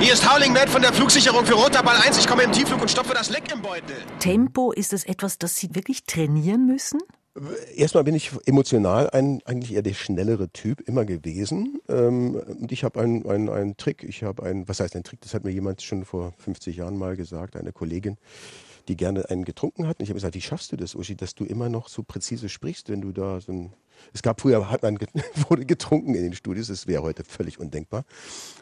[0.00, 2.18] Hier ist Howling Matt von der Flugsicherung für Roter Ball 1.
[2.18, 3.96] Ich komme im Tiefflug und stopfe das Leck im Beutel.
[4.18, 7.00] Tempo, ist das etwas, das Sie wirklich trainieren müssen?
[7.74, 11.80] Erstmal bin ich emotional ein, eigentlich eher der schnellere Typ immer gewesen.
[11.88, 14.04] Ähm, und ich habe einen, einen, einen Trick.
[14.04, 15.20] Ich habe einen, was heißt ein Trick?
[15.22, 18.18] Das hat mir jemand schon vor 50 Jahren mal gesagt, eine Kollegin
[18.88, 20.02] die gerne einen getrunken hatten.
[20.02, 22.88] Ich habe gesagt, wie schaffst du das, Uschi, dass du immer noch so präzise sprichst,
[22.88, 23.72] wenn du da so ein
[24.12, 24.98] es gab früher, hat man
[25.48, 28.04] wurde getrunken in den Studios, das wäre heute völlig undenkbar.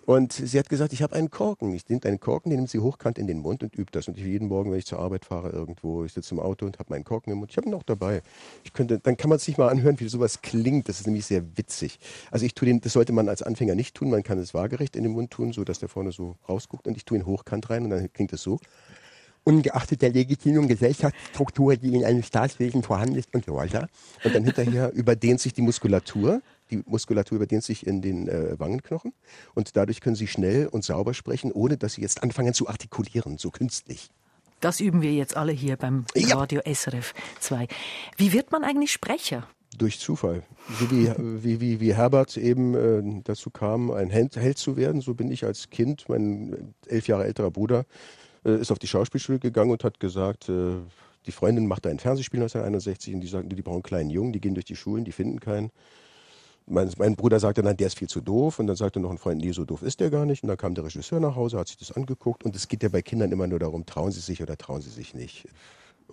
[0.06, 1.72] Und sie hat gesagt, ich habe einen Korken.
[1.74, 4.08] Ich nehme einen Korken, den nimmt sie hochkant in den Mund und übt das.
[4.08, 6.78] Und ich jeden Morgen, wenn ich zur Arbeit fahre irgendwo, ich sitze im Auto und
[6.78, 7.50] habe meinen Korken im Mund.
[7.50, 8.22] Ich habe ihn auch dabei.
[8.64, 10.88] Ich könnte, dann kann man sich mal anhören, wie sowas klingt.
[10.88, 12.00] Das ist nämlich sehr witzig.
[12.30, 14.10] Also ich tue den, das sollte man als Anfänger nicht tun.
[14.10, 16.86] Man kann es waagerecht in den Mund tun, so dass der vorne so rausguckt.
[16.86, 18.58] Und ich tue ihn hochkant rein und dann klingt es so
[19.44, 23.88] ungeachtet der legitimen Gesellschaftsstruktur, die in einem Staatswesen vorhanden ist und so weiter.
[24.24, 26.42] Und dann hinterher überdehnt sich die Muskulatur.
[26.70, 29.12] Die Muskulatur überdehnt sich in den äh, Wangenknochen
[29.54, 33.38] und dadurch können Sie schnell und sauber sprechen, ohne dass Sie jetzt anfangen zu artikulieren,
[33.38, 34.10] so künstlich.
[34.60, 36.36] Das üben wir jetzt alle hier beim ja.
[36.36, 37.66] Radio SRF 2.
[38.16, 39.48] Wie wird man eigentlich Sprecher?
[39.78, 40.42] Durch Zufall.
[40.78, 41.10] So wie,
[41.42, 45.44] wie, wie, wie Herbert eben äh, dazu kam, ein Held, zu werden, so bin ich
[45.44, 47.86] als Kind, mein elf Jahre älterer Bruder,
[48.44, 50.76] ist auf die Schauspielschule gegangen und hat gesagt, äh,
[51.26, 54.32] die Freundin macht da ein Fernsehspiel 1961 und die sagten, die brauchen einen kleinen Jungen,
[54.32, 55.70] die gehen durch die Schulen, die finden keinen.
[56.66, 58.58] Mein, mein, Bruder sagte, nein, der ist viel zu doof.
[58.58, 60.44] Und dann sagte noch ein Freund, nee, so doof ist der gar nicht.
[60.44, 62.44] Und dann kam der Regisseur nach Hause, hat sich das angeguckt.
[62.44, 64.90] Und es geht ja bei Kindern immer nur darum, trauen sie sich oder trauen sie
[64.90, 65.46] sich nicht.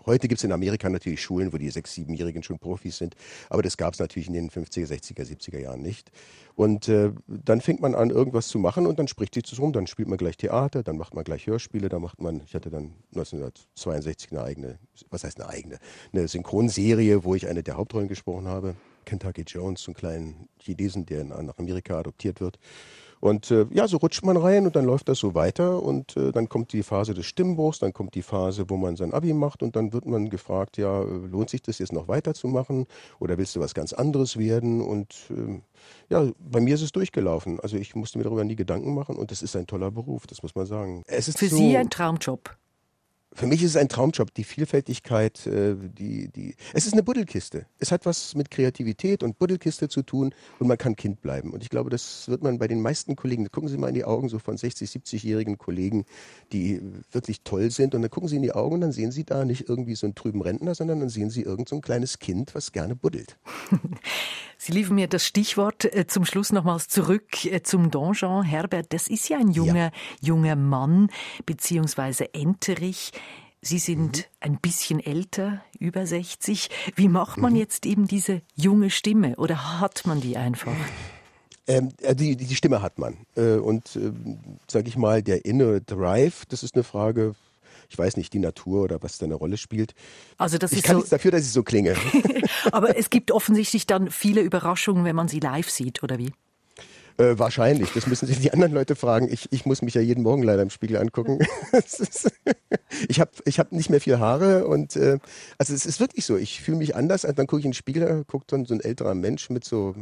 [0.05, 3.15] Heute gibt es in Amerika natürlich Schulen, wo die sechs-, siebenjährigen schon Profis sind,
[3.49, 6.11] aber das gab es natürlich in den 50er, 60er, 70er Jahren nicht.
[6.55, 9.73] Und äh, dann fängt man an, irgendwas zu machen und dann spricht sich das rum,
[9.73, 12.69] dann spielt man gleich Theater, dann macht man gleich Hörspiele, dann macht man, ich hatte
[12.69, 14.79] dann 1962 eine eigene,
[15.09, 15.77] was heißt eine eigene,
[16.13, 21.05] eine Synchronserie, wo ich eine der Hauptrollen gesprochen habe, Kentucky Jones, so einen kleinen Chinesen,
[21.05, 22.59] der nach Amerika adoptiert wird.
[23.19, 26.31] Und äh, ja, so rutscht man rein und dann läuft das so weiter und äh,
[26.31, 29.63] dann kommt die Phase des Stimmbruchs, dann kommt die Phase, wo man sein Abi macht
[29.63, 32.85] und dann wird man gefragt, ja, äh, lohnt sich das jetzt noch weiterzumachen
[33.19, 34.81] oder willst du was ganz anderes werden?
[34.81, 35.59] Und äh,
[36.09, 37.59] ja, bei mir ist es durchgelaufen.
[37.59, 40.43] Also ich musste mir darüber nie Gedanken machen und es ist ein toller Beruf, das
[40.43, 41.03] muss man sagen.
[41.07, 42.55] Es ist Für so, Sie ein Traumjob.
[43.37, 46.55] Für mich ist es ein Traumjob, die Vielfältigkeit, äh, die, die.
[46.73, 47.67] Es ist eine Buddelkiste.
[47.77, 51.53] Es hat was mit Kreativität und Buddelkiste zu tun und man kann Kind bleiben.
[51.53, 54.05] Und ich glaube, das wird man bei den meisten Kollegen, gucken Sie mal in die
[54.05, 56.05] Augen so von 60, 70-jährigen Kollegen,
[56.51, 57.93] die wirklich toll sind.
[57.93, 60.07] Und dann gucken Sie in die Augen und dann sehen Sie da nicht irgendwie so
[60.07, 63.37] einen trüben Rentner, sondern dann sehen Sie irgend so ein kleines Kind, was gerne buddelt.
[64.57, 68.43] Sie liefern mir das Stichwort äh, zum Schluss nochmals zurück äh, zum Donjon.
[68.43, 69.91] Herbert, das ist ja ein junger, ja.
[70.21, 71.09] junger Mann,
[71.45, 73.11] beziehungsweise Enterich.
[73.61, 74.23] Sie sind mhm.
[74.39, 76.69] ein bisschen älter, über 60.
[76.95, 77.59] Wie macht man mhm.
[77.59, 80.75] jetzt eben diese junge Stimme oder hat man die einfach?
[81.67, 83.17] Ähm, äh, die, die Stimme hat man.
[83.35, 84.11] Äh, und äh,
[84.67, 87.35] sage ich mal, der innere Drive, das ist eine Frage,
[87.89, 89.93] ich weiß nicht, die Natur oder was da eine Rolle spielt.
[90.37, 91.95] Also das ich ist kann so nichts dafür, dass ich so klinge.
[92.71, 96.31] Aber es gibt offensichtlich dann viele Überraschungen, wenn man sie live sieht, oder wie?
[97.17, 97.91] Äh, wahrscheinlich.
[97.93, 99.27] Das müssen sich die anderen Leute fragen.
[99.31, 101.39] Ich, ich muss mich ja jeden Morgen leider im Spiegel angucken.
[103.09, 105.17] ich habe ich hab nicht mehr viel Haare und äh,
[105.57, 106.37] also es ist wirklich so.
[106.37, 107.21] Ich fühle mich anders.
[107.23, 109.95] Dann gucke ich in den Spiegel, guckt dann so ein älterer Mensch mit so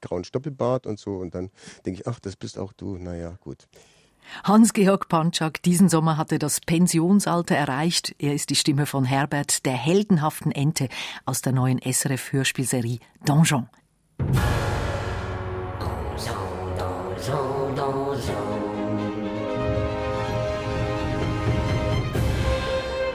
[0.00, 1.50] grauen Stoppelbart und so und dann
[1.86, 2.98] denke ich, ach, das bist auch du.
[2.98, 3.68] Naja, gut.
[4.44, 8.14] Hans-Georg Panczak, diesen Sommer hat er das Pensionsalter erreicht.
[8.18, 10.88] Er ist die Stimme von Herbert, der heldenhaften Ente
[11.24, 13.68] aus der neuen SRF-Hörspielserie Donjon.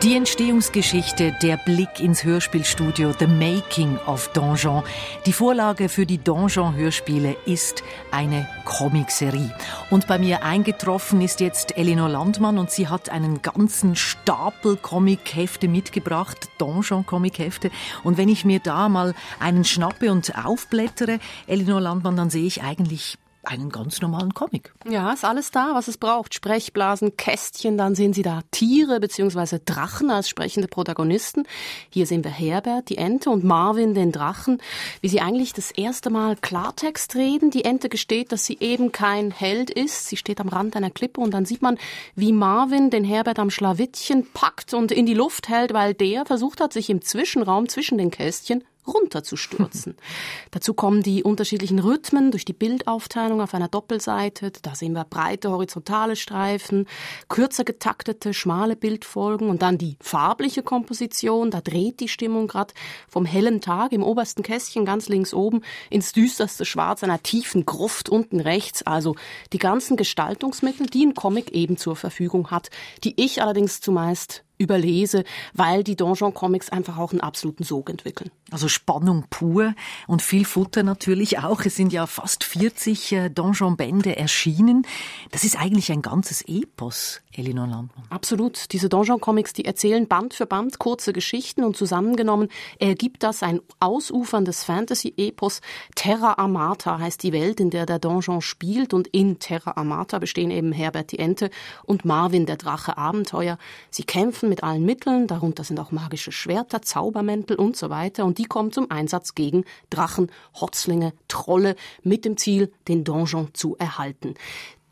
[0.03, 4.83] Die Entstehungsgeschichte, der Blick ins Hörspielstudio, The Making of Donjon.
[5.25, 9.55] Die Vorlage für die Donjon-Hörspiele ist eine Comicserie.
[9.91, 15.69] Und bei mir eingetroffen ist jetzt Elinor Landmann und sie hat einen ganzen Stapel Comichefte
[15.69, 17.71] mitgebracht, Donjon-Comichefte.
[18.03, 22.61] Und wenn ich mir da mal einen schnappe und aufblättere, Elinor Landmann, dann sehe ich
[22.61, 24.73] eigentlich einen ganz normalen Comic.
[24.89, 26.33] Ja, ist alles da, was es braucht.
[26.33, 29.59] Sprechblasen, Kästchen, dann sehen Sie da Tiere bzw.
[29.63, 31.43] Drachen als sprechende Protagonisten.
[31.89, 34.61] Hier sehen wir Herbert, die Ente, und Marvin, den Drachen,
[35.01, 37.51] wie sie eigentlich das erste Mal Klartext reden.
[37.51, 40.07] Die Ente gesteht, dass sie eben kein Held ist.
[40.07, 41.77] Sie steht am Rand einer Klippe und dann sieht man,
[42.15, 46.61] wie Marvin den Herbert am Schlawittchen packt und in die Luft hält, weil der versucht
[46.61, 49.95] hat, sich im Zwischenraum zwischen den Kästchen runterzustürzen.
[50.51, 54.51] Dazu kommen die unterschiedlichen Rhythmen durch die Bildaufteilung auf einer Doppelseite.
[54.61, 56.87] Da sehen wir breite horizontale Streifen,
[57.29, 61.51] kürzer getaktete, schmale Bildfolgen und dann die farbliche Komposition.
[61.51, 62.73] Da dreht die Stimmung gerade
[63.07, 68.09] vom hellen Tag im obersten Kästchen ganz links oben ins düsterste Schwarz einer tiefen Gruft
[68.09, 68.83] unten rechts.
[68.83, 69.15] Also
[69.53, 72.69] die ganzen Gestaltungsmittel, die ein Comic eben zur Verfügung hat,
[73.03, 78.31] die ich allerdings zumeist überlese, weil die Donjon-Comics einfach auch einen absoluten Sog entwickeln.
[78.53, 79.73] Also Spannung pur
[80.05, 81.61] und viel Futter natürlich auch.
[81.65, 84.85] Es sind ja fast 40 äh, Donjon-Bände erschienen.
[85.31, 88.05] Das ist eigentlich ein ganzes Epos, Elinor Landmann.
[88.11, 88.71] Absolut.
[88.71, 94.63] Diese Donjon-Comics, die erzählen Band für Band kurze Geschichten und zusammengenommen ergibt das ein ausuferndes
[94.65, 95.61] Fantasy-Epos.
[95.95, 100.51] Terra Amata heißt die Welt, in der der Donjon spielt und in Terra Amata bestehen
[100.51, 101.49] eben Herbert die Ente
[101.85, 103.57] und Marvin der Drache Abenteuer.
[103.89, 108.37] Sie kämpfen mit allen Mitteln, darunter sind auch magische Schwerter, Zaubermäntel und so weiter und
[108.37, 114.35] die kommen zum Einsatz gegen Drachen, Hotzlinge, Trolle mit dem Ziel, den Donjon zu erhalten.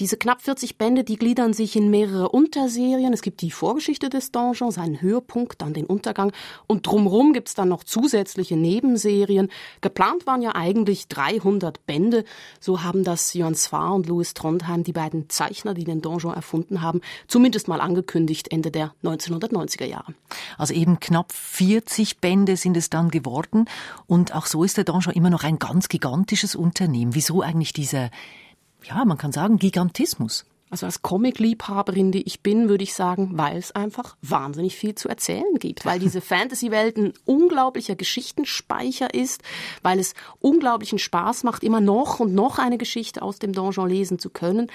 [0.02, 3.14] Diese knapp 40 Bände, die gliedern sich in mehrere Unterserien.
[3.14, 6.32] Es gibt die Vorgeschichte des Donjons, einen Höhepunkt, dann den Untergang
[6.66, 9.52] und drumherum gibt es dann noch zusätzliche Nebenserien.
[9.82, 12.26] Geplant waren ja eigentlich 300 Bände.
[12.60, 16.82] So haben das Jörn Svar und Louis Trondheim, die beiden Zeichner, die den Donjon erfunden
[16.82, 20.16] haben, zumindest mal angekündigt Ende der 1990er Jahre.
[20.58, 23.66] Also eben knapp 40 Bände sind es dann geworden
[24.08, 27.14] und auch so ist der Donjon immer noch ein ganz gigantisches Unternehmen.
[27.14, 28.10] Wieso eigentlich diese
[28.84, 30.46] ja, man kann sagen, Gigantismus.
[30.72, 35.10] Also als Comic-Liebhaberin, die ich bin, würde ich sagen, weil es einfach wahnsinnig viel zu
[35.10, 39.42] erzählen gibt, weil diese Fantasy-Welt ein unglaublicher Geschichtenspeicher ist,
[39.82, 44.18] weil es unglaublichen Spaß macht, immer noch und noch eine Geschichte aus dem Donjon lesen
[44.18, 44.72] zu können.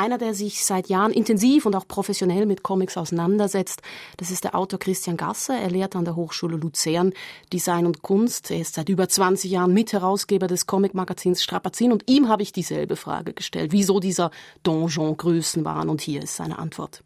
[0.00, 3.82] Einer, der sich seit Jahren intensiv und auch professionell mit Comics auseinandersetzt,
[4.16, 5.58] das ist der Autor Christian Gasser.
[5.58, 7.12] Er lehrt an der Hochschule Luzern
[7.52, 8.50] Design und Kunst.
[8.50, 12.96] Er ist seit über 20 Jahren Mitherausgeber des Comic-Magazins Strapazin und ihm habe ich dieselbe
[12.96, 14.30] Frage gestellt, wieso dieser
[14.62, 17.04] Donjon Größenwahn und hier ist seine Antwort.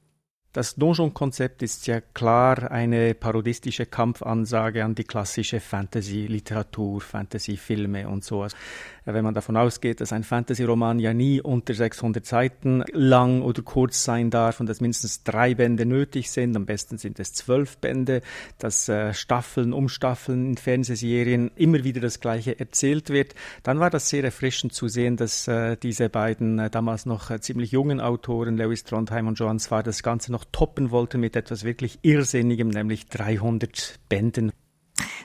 [0.54, 8.54] Das Donjon-Konzept ist ja klar eine parodistische Kampfansage an die klassische Fantasy-Literatur, Fantasy-Filme und sowas.
[9.06, 14.02] Wenn man davon ausgeht, dass ein Fantasy-Roman ja nie unter 600 Seiten lang oder kurz
[14.02, 18.22] sein darf und dass mindestens drei Bände nötig sind, am besten sind es zwölf Bände,
[18.58, 23.90] dass äh, Staffeln um Staffeln in Fernsehserien immer wieder das Gleiche erzählt wird, dann war
[23.90, 28.00] das sehr erfrischend zu sehen, dass äh, diese beiden äh, damals noch äh, ziemlich jungen
[28.00, 32.68] Autoren, Lewis Trondheim und Johann Swar, das Ganze noch toppen wollten mit etwas wirklich Irrsinnigem,
[32.68, 34.50] nämlich 300 Bänden.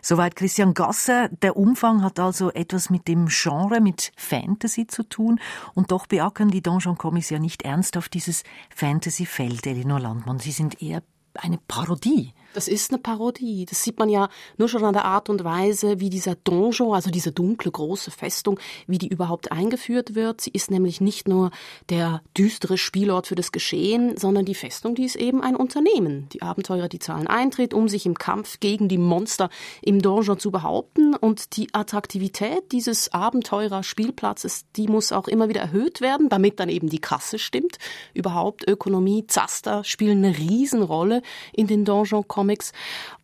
[0.01, 1.29] Soweit Christian Gasser.
[1.41, 5.39] Der Umfang hat also etwas mit dem Genre, mit Fantasy zu tun.
[5.73, 8.43] Und doch beackern die Donjon Comics ja nicht ernsthaft dieses
[8.75, 10.39] Fantasy-Feld, Elinor Landmann.
[10.39, 12.33] Sie sind eher eine Parodie.
[12.53, 13.65] Das ist eine Parodie.
[13.65, 17.12] Das sieht man ja nur schon an der Art und Weise, wie dieser Donjon, also
[17.12, 20.41] diese dunkle große Festung, wie die überhaupt eingeführt wird.
[20.41, 21.51] Sie ist nämlich nicht nur
[21.89, 26.27] der düstere Spielort für das Geschehen, sondern die Festung, die ist eben ein Unternehmen.
[26.33, 29.49] Die Abenteurer, die zahlen Eintritt, um sich im Kampf gegen die Monster
[29.81, 31.15] im Donjon zu behaupten.
[31.15, 36.89] Und die Attraktivität dieses Abenteurer-Spielplatzes, die muss auch immer wieder erhöht werden, damit dann eben
[36.89, 37.77] die Kasse stimmt.
[38.15, 41.21] Überhaupt Ökonomie, Zaster spielen eine Riesenrolle
[41.53, 42.71] in den Donjon Comics.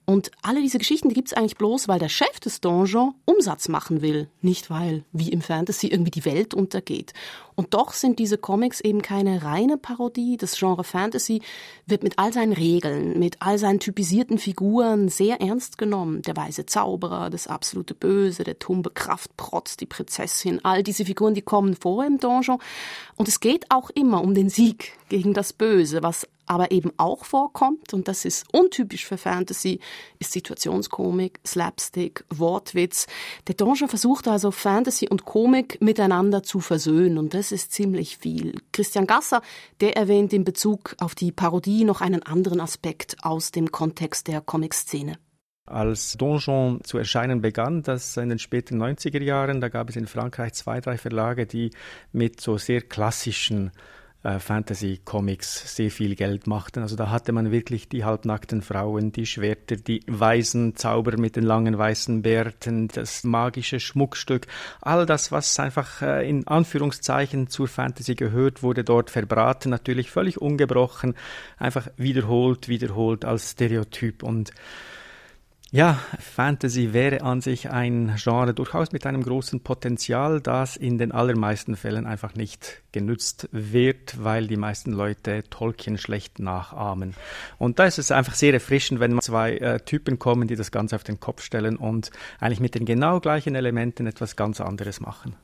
[0.05, 4.03] Und alle diese Geschichten, die gibt's eigentlich bloß, weil der Chef des Donjon Umsatz machen
[4.03, 7.13] will, nicht weil, wie im Fantasy, irgendwie die Welt untergeht.
[7.55, 10.37] Und doch sind diese Comics eben keine reine Parodie.
[10.37, 11.41] Das Genre Fantasy
[11.87, 16.21] wird mit all seinen Regeln, mit all seinen typisierten Figuren sehr ernst genommen.
[16.21, 21.41] Der weise Zauberer, das absolute Böse, der tumbe Kraftprotz, die Prinzessin, all diese Figuren, die
[21.41, 22.59] kommen vor im Donjon.
[23.15, 27.25] Und es geht auch immer um den Sieg gegen das Böse, was aber eben auch
[27.25, 29.79] vorkommt, und das ist untypisch für Fantasy,
[30.19, 33.07] ist Situationskomik, Slapstick, Wortwitz.
[33.47, 38.55] Der Donjon versucht also Fantasy und Komik miteinander zu versöhnen, und das ist ziemlich viel.
[38.71, 39.41] Christian Gasser,
[39.81, 44.41] der erwähnt in Bezug auf die Parodie noch einen anderen Aspekt aus dem Kontext der
[44.41, 45.17] Comic-Szene.
[45.67, 50.05] Als Donjon zu erscheinen begann, das in den späten 90er Jahren, da gab es in
[50.05, 51.71] Frankreich zwei, drei Verlage, die
[52.11, 53.71] mit so sehr klassischen
[54.25, 56.81] äh, Fantasy-Comics sehr viel Geld machten.
[56.81, 61.43] Also da hatte man wirklich die halbnackten Frauen, die Schwerter, die weisen Zauber mit den
[61.43, 64.47] langen weißen Bärten, das magische Schmuckstück.
[64.81, 69.69] All das, was einfach äh, in Anführungszeichen zur Fantasy gehört, wurde dort verbraten.
[69.69, 71.13] Natürlich völlig ungebrochen,
[71.57, 74.51] einfach wiederholt, wiederholt als Stereotyp und
[75.75, 81.11] ja, Fantasy wäre an sich ein Genre durchaus mit einem großen Potenzial, das in den
[81.11, 87.13] allermeisten Fällen einfach nicht genützt wird, weil die meisten Leute Tolkien schlecht nachahmen.
[87.57, 90.95] Und da ist es einfach sehr erfrischend, wenn zwei äh, Typen kommen, die das Ganze
[90.95, 92.09] auf den Kopf stellen und
[92.39, 95.35] eigentlich mit den genau gleichen Elementen etwas ganz anderes machen.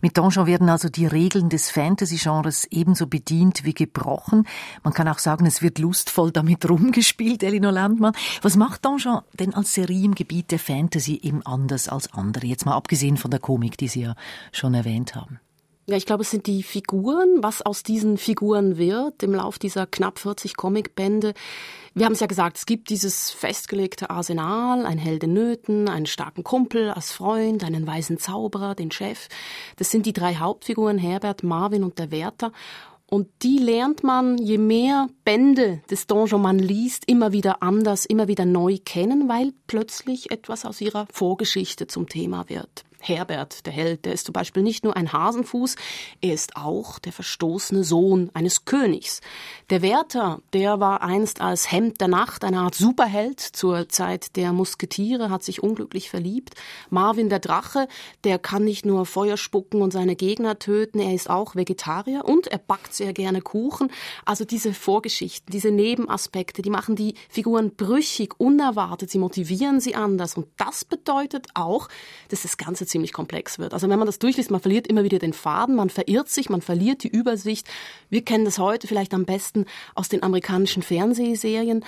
[0.00, 4.46] Mit Donjon werden also die Regeln des Fantasy-Genres ebenso bedient wie gebrochen.
[4.82, 8.14] Man kann auch sagen, es wird lustvoll damit rumgespielt, Elinor Landmann.
[8.42, 12.46] Was macht Donjon denn als Seriengebiet der Fantasy eben anders als andere?
[12.46, 14.14] Jetzt mal abgesehen von der Komik, die Sie ja
[14.52, 15.40] schon erwähnt haben.
[15.86, 19.86] Ja, ich glaube, es sind die Figuren, was aus diesen Figuren wird im Lauf dieser
[19.86, 21.34] knapp 40 Comicbände.
[21.92, 26.06] Wir haben es ja gesagt, es gibt dieses festgelegte Arsenal, ein Held in Nöten, einen
[26.06, 29.28] starken Kumpel als Freund, einen weisen Zauberer, den Chef.
[29.76, 32.52] Das sind die drei Hauptfiguren, Herbert, Marvin und der Wärter.
[33.06, 38.26] Und die lernt man, je mehr Bände des Donjon man liest, immer wieder anders, immer
[38.26, 42.84] wieder neu kennen, weil plötzlich etwas aus ihrer Vorgeschichte zum Thema wird.
[43.06, 45.76] Herbert, der Held, der ist zum Beispiel nicht nur ein Hasenfuß,
[46.22, 49.20] er ist auch der verstoßene Sohn eines Königs.
[49.68, 54.52] Der Wärter, der war einst als Hemd der Nacht eine Art Superheld zur Zeit der
[54.52, 56.54] Musketiere, hat sich unglücklich verliebt.
[56.88, 57.88] Marvin der Drache,
[58.24, 62.46] der kann nicht nur Feuer spucken und seine Gegner töten, er ist auch Vegetarier und
[62.46, 63.90] er backt sehr gerne Kuchen.
[64.24, 70.36] Also diese Vorgeschichten, diese Nebenaspekte, die machen die Figuren brüchig, unerwartet, sie motivieren sie anders
[70.36, 71.88] und das bedeutet auch,
[72.30, 73.74] dass das Ganze ziemlich komplex wird.
[73.74, 76.62] Also wenn man das durchliest, man verliert immer wieder den Faden, man verirrt sich, man
[76.62, 77.66] verliert die Übersicht.
[78.08, 79.64] Wir kennen das heute vielleicht am besten
[79.96, 81.84] aus den amerikanischen Fernsehserien.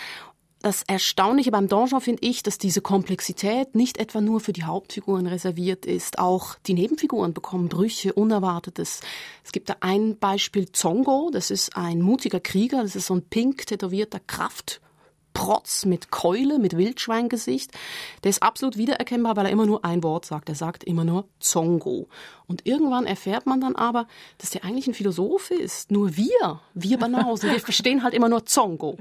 [0.63, 5.29] Das Erstaunliche beim Donjon finde ich, dass diese Komplexität nicht etwa nur für die Hauptfiguren
[5.29, 6.19] reserviert ist.
[6.19, 9.01] Auch die Nebenfiguren bekommen Brüche, Unerwartetes.
[9.45, 13.23] Es gibt da ein Beispiel Zongo, das ist ein mutiger Krieger, das ist so ein
[13.23, 14.81] pink tätowierter Kraft
[15.37, 17.71] Protz mit Keule, mit Wildschweingesicht.
[18.25, 20.49] Der ist absolut wiedererkennbar, weil er immer nur ein Wort sagt.
[20.49, 22.09] Er sagt immer nur Zongo.
[22.47, 24.07] Und irgendwann erfährt man dann aber,
[24.39, 25.91] dass der eigentlich ein Philosoph ist.
[25.91, 28.97] Nur wir, wir Banausen, wir verstehen halt immer nur Zongo.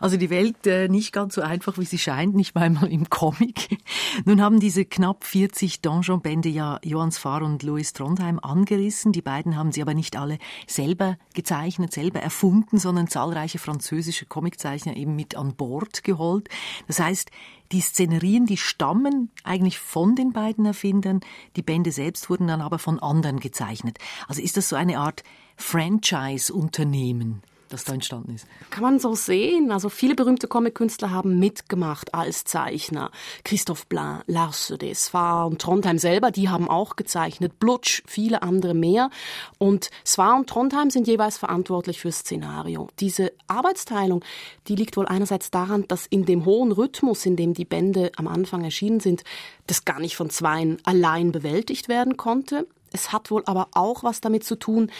[0.00, 3.78] Also die Welt äh, nicht ganz so einfach, wie sie scheint, nicht mal im Comic.
[4.24, 9.12] Nun haben diese knapp 40 Donjon-Bände ja Johannes Fahr und Louis Trondheim angerissen.
[9.12, 14.96] Die beiden haben sie aber nicht alle selber gezeichnet, selber erfunden, sondern zahlreiche französische Comiczeichner
[14.96, 16.48] eben mit an Bord geholt.
[16.86, 17.30] Das heißt,
[17.72, 21.20] die Szenerien, die stammen eigentlich von den beiden Erfindern,
[21.56, 23.98] die Bände selbst wurden dann aber von anderen gezeichnet.
[24.28, 25.22] Also ist das so eine Art
[25.56, 27.42] Franchise-Unternehmen?
[27.72, 28.46] Das da entstanden ist.
[28.70, 29.70] Kann man so sehen.
[29.70, 33.10] Also viele berühmte Comic-Künstler haben mitgemacht als Zeichner.
[33.44, 37.58] Christophe Blain, Lars Svar und Trondheim selber, die haben auch gezeichnet.
[37.58, 39.10] Blutsch, viele andere mehr.
[39.58, 42.88] Und Svar und Trondheim sind jeweils verantwortlich fürs Szenario.
[43.00, 44.24] Diese Arbeitsteilung,
[44.68, 48.28] die liegt wohl einerseits daran, dass in dem hohen Rhythmus, in dem die Bände am
[48.28, 49.24] Anfang erschienen sind,
[49.66, 52.66] das gar nicht von zweien allein bewältigt werden konnte.
[52.92, 54.90] Es hat wohl aber auch was damit zu tun,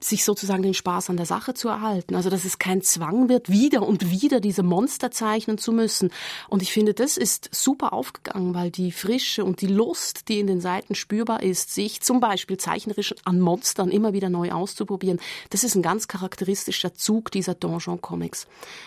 [0.00, 2.14] sich sozusagen den Spaß an der Sache zu erhalten.
[2.14, 6.10] Also, dass es kein Zwang wird, wieder und wieder diese Monster zeichnen zu müssen.
[6.48, 10.46] Und ich finde, das ist super aufgegangen, weil die Frische und die Lust, die in
[10.46, 15.64] den Seiten spürbar ist, sich zum Beispiel zeichnerisch an Monstern immer wieder neu auszuprobieren, das
[15.64, 18.46] ist ein ganz charakteristischer Zug dieser Donjon-Comics.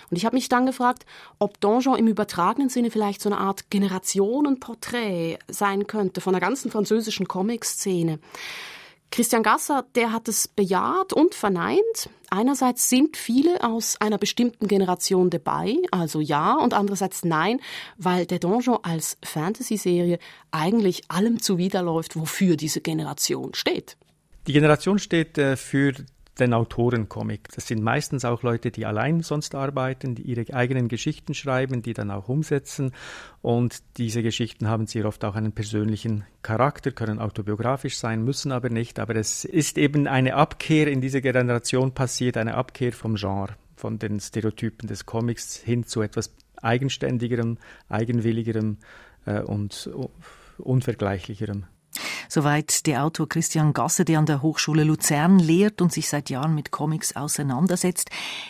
[0.09, 1.05] Und ich habe mich dann gefragt,
[1.39, 6.71] ob Donjon im übertragenen Sinne vielleicht so eine Art Generationenporträt sein könnte von der ganzen
[6.71, 8.19] französischen Comic-Szene.
[9.11, 12.09] Christian Gasser, der hat es bejaht und verneint.
[12.29, 17.61] Einerseits sind viele aus einer bestimmten Generation dabei, also ja, und andererseits nein,
[17.97, 20.19] weil der Donjon als Fantasy-Serie
[20.51, 23.95] eigentlich allem zuwiderläuft, wofür diese Generation steht.
[24.47, 25.93] Die Generation steht äh, für
[26.39, 27.49] den Autorencomic.
[27.53, 31.93] Das sind meistens auch Leute, die allein sonst arbeiten, die ihre eigenen Geschichten schreiben, die
[31.93, 32.91] dann auch umsetzen.
[33.41, 38.69] Und diese Geschichten haben sehr oft auch einen persönlichen Charakter, können autobiografisch sein, müssen aber
[38.69, 38.99] nicht.
[38.99, 43.99] Aber es ist eben eine Abkehr in dieser Generation passiert, eine Abkehr vom Genre, von
[43.99, 47.57] den Stereotypen des Comics hin zu etwas eigenständigerem,
[47.89, 48.77] eigenwilligerem
[49.25, 49.89] äh, und
[50.57, 51.65] unvergleichlicherem.
[52.35, 56.53] Soweit der Autor Christian Gasse, der an der Hochschule Luzern lehrt und sich seit Jahren
[56.53, 58.09] mit Comics auseinandersetzt.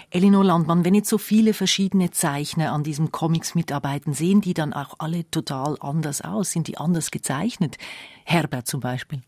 [0.10, 4.74] Elinor Landmann, wenn jetzt so viele verschiedene Zeichner an diesem Comics mitarbeiten, sehen die dann
[4.74, 6.50] auch alle total anders aus?
[6.50, 7.78] Sind die anders gezeichnet?
[8.24, 9.22] Herbert zum Beispiel.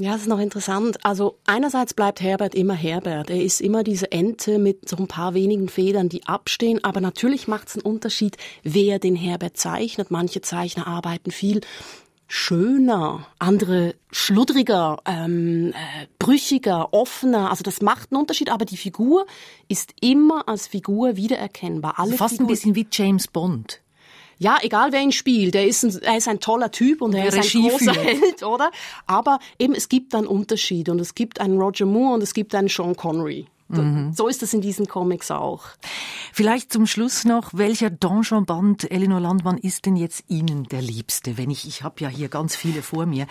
[0.00, 1.04] Ja, das ist noch interessant.
[1.04, 3.30] Also einerseits bleibt Herbert immer Herbert.
[3.30, 6.82] Er ist immer diese Ente mit so ein paar wenigen Federn, die abstehen.
[6.82, 10.10] Aber natürlich macht es einen Unterschied, wer den Herbert zeichnet.
[10.10, 11.60] Manche Zeichner arbeiten viel
[12.32, 17.50] schöner, andere schludriger, ähm, äh, brüchiger, offener.
[17.50, 19.26] Also das macht einen Unterschied, aber die Figur
[19.66, 21.94] ist immer als Figur wiedererkennbar.
[21.98, 22.46] Alle also fast Figuren.
[22.46, 23.80] ein bisschen wie James Bond.
[24.38, 27.26] Ja, egal wer ihn spielt, er ist ein, er ist ein toller Typ und er
[27.26, 28.70] ist ein großer Held, oder?
[29.08, 32.54] Aber eben es gibt dann Unterschiede und es gibt einen Roger Moore und es gibt
[32.54, 33.48] einen Sean Connery.
[33.78, 34.12] Mhm.
[34.12, 35.64] So ist es in diesen Comics auch.
[36.32, 41.38] Vielleicht zum Schluss noch, welcher Donjon-Band, Elinor Landmann, ist denn jetzt Ihnen der liebste?
[41.38, 43.26] Wenn ich, ich habe ja hier ganz viele vor mir.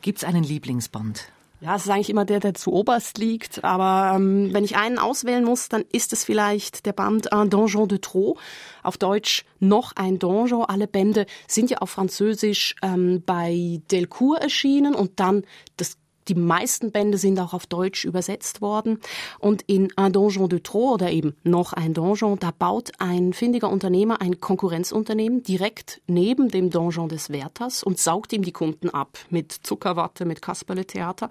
[0.00, 1.32] Gibt es einen Lieblingsband?
[1.60, 3.64] Ja, es ist eigentlich immer der, der zu oberst liegt.
[3.64, 7.88] Aber ähm, wenn ich einen auswählen muss, dann ist es vielleicht der Band Un Donjon
[7.88, 8.38] de Trop.
[8.82, 10.66] Auf Deutsch noch ein Donjon.
[10.66, 15.44] Alle Bände sind ja auf Französisch ähm, bei Delcourt erschienen und dann
[15.78, 15.96] das
[16.28, 18.98] die meisten Bände sind auch auf Deutsch übersetzt worden.
[19.38, 23.70] Und in Un Donjon de Trop oder eben noch ein Donjon, da baut ein findiger
[23.70, 29.18] Unternehmer ein Konkurrenzunternehmen direkt neben dem Donjon des Wärters und saugt ihm die Kunden ab
[29.30, 31.28] mit Zuckerwatte, mit Kasperle-Theater.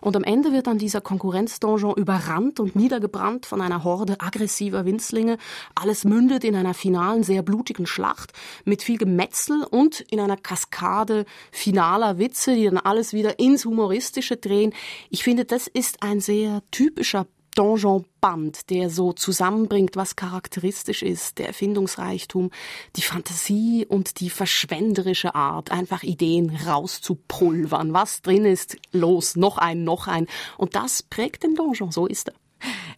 [0.00, 5.38] Und am Ende wird dann dieser Konkurrenzdonjon überrannt und niedergebrannt von einer Horde aggressiver Winzlinge.
[5.74, 8.32] Alles mündet in einer finalen, sehr blutigen Schlacht
[8.64, 14.35] mit viel Gemetzel und in einer Kaskade finaler Witze, die dann alles wieder ins Humoristische
[14.36, 14.72] drehen.
[15.10, 21.48] Ich finde, das ist ein sehr typischer Donjon-Band, der so zusammenbringt, was charakteristisch ist, der
[21.48, 22.50] Erfindungsreichtum,
[22.96, 27.94] die Fantasie und die verschwenderische Art, einfach Ideen rauszupulvern.
[27.94, 30.26] Was drin ist, los, noch ein, noch ein.
[30.58, 32.34] Und das prägt den Donjon, so ist er.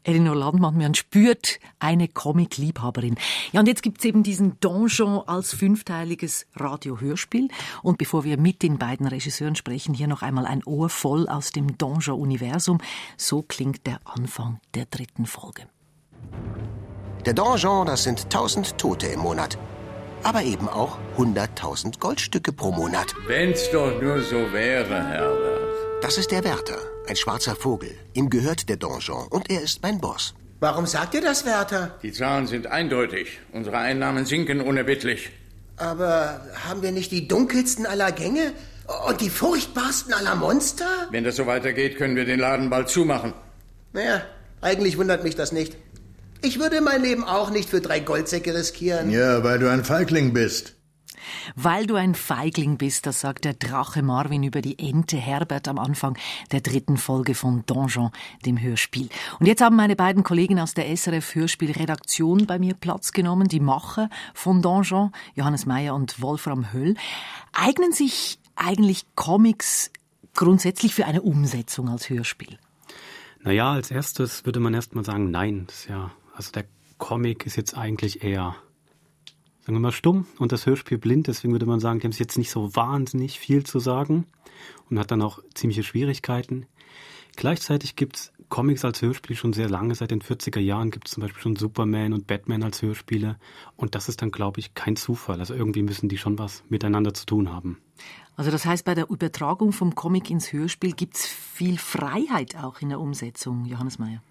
[0.04, 3.16] Elinor Landmann, man spürt eine Comic-Liebhaberin.
[3.52, 7.48] Ja, und jetzt gibt's eben diesen Donjon als fünfteiliges Radio-Hörspiel.
[7.82, 11.50] Und bevor wir mit den beiden Regisseuren sprechen, hier noch einmal ein Ohr voll aus
[11.50, 12.78] dem Donjon-Universum.
[13.16, 15.62] So klingt der Anfang der dritten Folge.
[17.26, 19.58] Der Donjon, das sind tausend Tote im Monat.
[20.22, 23.14] Aber eben auch hunderttausend Goldstücke pro Monat.
[23.26, 26.02] Wenn's doch nur so wäre, Herbert.
[26.02, 27.90] Das ist der Wärter, ein schwarzer Vogel.
[28.14, 30.34] Ihm gehört der Donjon und er ist mein Boss.
[30.60, 31.98] Warum sagt ihr das, Wärter?
[32.02, 33.40] Die Zahlen sind eindeutig.
[33.52, 35.30] Unsere Einnahmen sinken unerbittlich.
[35.76, 38.52] Aber haben wir nicht die dunkelsten aller Gänge
[39.06, 40.86] und die furchtbarsten aller Monster?
[41.10, 43.34] Wenn das so weitergeht, können wir den Laden bald zumachen.
[43.92, 44.22] Naja,
[44.60, 45.76] eigentlich wundert mich das nicht.
[46.42, 49.10] Ich würde mein Leben auch nicht für drei Goldsäcke riskieren.
[49.10, 50.74] Ja, weil du ein Feigling bist.
[51.56, 55.78] Weil du ein Feigling bist, das sagt der Drache Marvin über die Ente Herbert am
[55.78, 56.18] Anfang
[56.52, 58.10] der dritten Folge von Donjon,
[58.44, 59.08] dem Hörspiel.
[59.38, 63.60] Und jetzt haben meine beiden Kollegen aus der SRF Hörspielredaktion bei mir Platz genommen, die
[63.60, 66.94] Macher von Donjon, Johannes Meyer und Wolfram Höll.
[67.52, 69.90] Eignen sich eigentlich Comics
[70.34, 72.58] grundsätzlich für eine Umsetzung als Hörspiel?
[73.42, 75.64] Naja, als erstes würde man erstmal sagen, nein.
[75.66, 76.64] Das ist ja, also der
[76.98, 78.56] Comic ist jetzt eigentlich eher
[79.68, 81.26] sagen wir mal, stumm und das Hörspiel blind.
[81.26, 84.24] Deswegen würde man sagen, die haben es jetzt nicht so wahnsinnig viel zu sagen
[84.88, 86.64] und hat dann auch ziemliche Schwierigkeiten.
[87.36, 89.94] Gleichzeitig gibt es Comics als Hörspiel schon sehr lange.
[89.94, 93.36] Seit den 40er Jahren gibt es zum Beispiel schon Superman und Batman als Hörspiele.
[93.76, 95.38] Und das ist dann, glaube ich, kein Zufall.
[95.38, 97.76] Also irgendwie müssen die schon was miteinander zu tun haben.
[98.36, 102.80] Also das heißt, bei der Übertragung vom Comic ins Hörspiel gibt es viel Freiheit auch
[102.80, 104.22] in der Umsetzung, Johannes Mayer.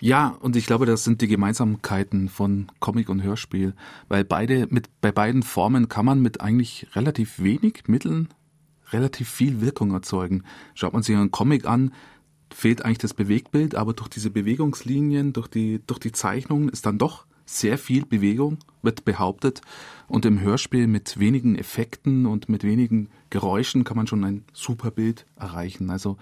[0.00, 3.74] Ja, und ich glaube, das sind die Gemeinsamkeiten von Comic und Hörspiel,
[4.08, 8.28] weil beide mit bei beiden Formen kann man mit eigentlich relativ wenig Mitteln
[8.92, 10.44] relativ viel Wirkung erzeugen.
[10.74, 11.92] Schaut man sich einen Comic an,
[12.52, 16.98] fehlt eigentlich das Bewegtbild, aber durch diese Bewegungslinien, durch die durch die Zeichnungen ist dann
[16.98, 19.60] doch sehr viel Bewegung, wird behauptet.
[20.08, 24.90] Und im Hörspiel mit wenigen Effekten und mit wenigen Geräuschen kann man schon ein super
[24.90, 25.90] Bild erreichen.
[25.90, 26.16] Also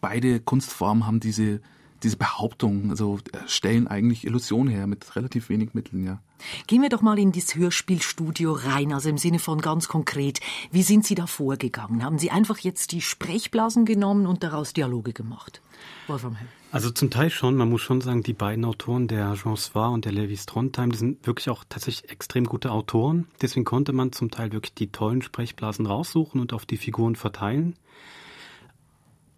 [0.00, 1.60] beide Kunstformen haben diese
[2.04, 6.20] diese Behauptung, also äh, stellen eigentlich Illusionen her mit relativ wenig Mitteln, ja.
[6.66, 10.40] Gehen wir doch mal in das Hörspielstudio rein, also im Sinne von ganz konkret.
[10.70, 12.04] Wie sind Sie da vorgegangen?
[12.04, 15.62] Haben Sie einfach jetzt die Sprechblasen genommen und daraus Dialoge gemacht?
[16.06, 16.48] Wolfram Hell.
[16.70, 17.54] Also zum Teil schon.
[17.54, 20.98] Man muss schon sagen, die beiden Autoren, der Jean Soir und der Levi Strontheim, die
[20.98, 23.28] sind wirklich auch tatsächlich extrem gute Autoren.
[23.40, 27.76] Deswegen konnte man zum Teil wirklich die tollen Sprechblasen raussuchen und auf die Figuren verteilen.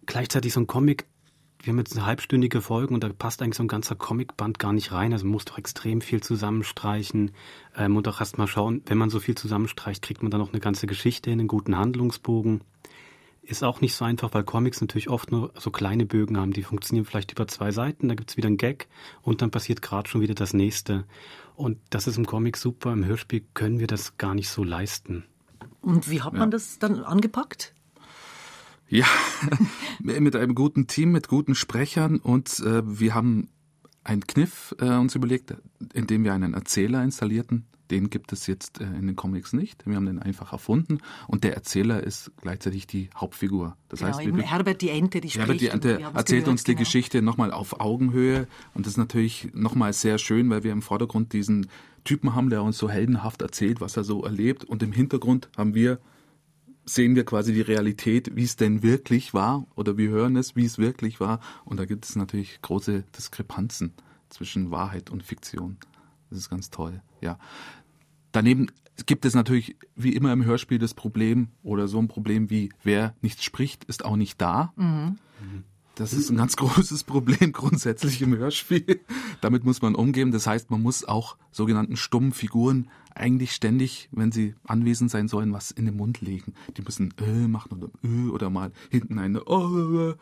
[0.07, 1.07] Gleichzeitig so ein Comic,
[1.63, 4.73] wir haben jetzt eine halbstündige Folge und da passt eigentlich so ein ganzer Comicband gar
[4.73, 5.13] nicht rein.
[5.13, 7.33] Also man muss doch extrem viel zusammenstreichen
[7.77, 10.53] ähm, und auch erst mal schauen, wenn man so viel zusammenstreicht, kriegt man dann noch
[10.53, 12.61] eine ganze Geschichte in einen guten Handlungsbogen.
[13.43, 16.63] Ist auch nicht so einfach, weil Comics natürlich oft nur so kleine Bögen haben, die
[16.63, 18.89] funktionieren vielleicht über zwei Seiten, da gibt's wieder einen Gag
[19.23, 21.05] und dann passiert gerade schon wieder das nächste.
[21.55, 25.25] Und das ist im Comic super, im Hörspiel können wir das gar nicht so leisten.
[25.81, 27.76] Und wie hat man das dann angepackt?
[28.89, 29.07] Ja,
[30.01, 33.49] mit einem guten Team, mit guten Sprechern und äh, wir haben
[34.05, 35.55] einen Kniff äh, uns überlegt,
[35.93, 37.67] indem wir einen Erzähler installierten.
[37.91, 39.87] Den gibt es jetzt äh, in den Comics nicht.
[39.87, 43.77] Wir haben den einfach erfunden und der Erzähler ist gleichzeitig die Hauptfigur.
[43.89, 46.73] Das genau, heißt, wir, Herbert die Ente, die Herbert die Ente erzählt gehört, uns die
[46.73, 46.81] genau.
[46.81, 51.33] Geschichte nochmal auf Augenhöhe und das ist natürlich nochmal sehr schön, weil wir im Vordergrund
[51.33, 51.69] diesen
[52.05, 55.75] Typen haben, der uns so heldenhaft erzählt, was er so erlebt und im Hintergrund haben
[55.75, 55.99] wir
[56.87, 60.65] sehen wir quasi die Realität, wie es denn wirklich war, oder wir hören es, wie
[60.65, 61.41] es wirklich war.
[61.65, 63.93] Und da gibt es natürlich große Diskrepanzen
[64.29, 65.77] zwischen Wahrheit und Fiktion.
[66.31, 67.39] Das ist ganz toll, ja.
[68.33, 68.69] Daneben
[69.07, 73.15] gibt es natürlich wie immer im Hörspiel das Problem oder so ein Problem wie wer
[73.21, 74.73] nichts spricht, ist auch nicht da.
[74.77, 75.19] Mhm.
[75.97, 79.01] Das ist ein ganz großes Problem grundsätzlich im Hörspiel.
[79.41, 80.31] Damit muss man umgehen.
[80.31, 85.53] Das heißt, man muss auch sogenannten stummen Figuren eigentlich ständig, wenn sie anwesend sein sollen,
[85.53, 86.55] was in den Mund legen.
[86.77, 90.15] Die müssen äh machen oder äh oder mal hinten eine oh,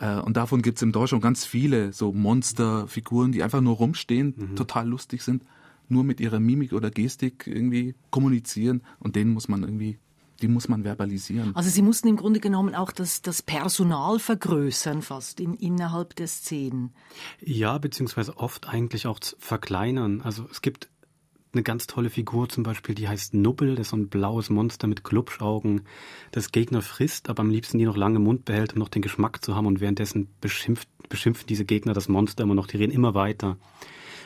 [0.00, 4.56] äh, und davon gibt's im Deutschen ganz viele so Monsterfiguren, die einfach nur rumstehen, mhm.
[4.56, 5.44] total lustig sind,
[5.88, 9.98] nur mit ihrer Mimik oder Gestik irgendwie kommunizieren und denen muss man irgendwie
[10.44, 11.56] die muss man verbalisieren.
[11.56, 16.26] Also Sie mussten im Grunde genommen auch das, das Personal vergrößern, fast in, innerhalb der
[16.26, 16.92] Szenen.
[17.40, 20.20] Ja, beziehungsweise oft eigentlich auch verkleinern.
[20.20, 20.90] Also es gibt
[21.54, 24.86] eine ganz tolle Figur zum Beispiel, die heißt Nubbel, das ist so ein blaues Monster
[24.86, 25.82] mit Klubschaugen,
[26.30, 29.00] das Gegner frisst, aber am liebsten die noch lange im Mund behält, um noch den
[29.00, 32.92] Geschmack zu haben und währenddessen beschimpft, beschimpfen diese Gegner das Monster immer noch, die reden
[32.92, 33.56] immer weiter.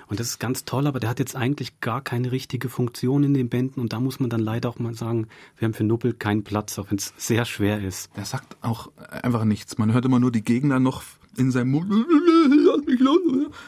[0.08, 3.34] Und das ist ganz toll, aber der hat jetzt eigentlich gar keine richtige Funktion in
[3.34, 5.28] den Bänden und da muss man dann leider auch mal sagen,
[5.58, 8.10] wir haben für Nubbel keinen Platz, auch wenn es sehr schwer ist.
[8.16, 9.76] Der sagt auch einfach nichts.
[9.78, 11.02] Man hört immer nur die Gegner noch
[11.36, 11.92] in seinem Mund.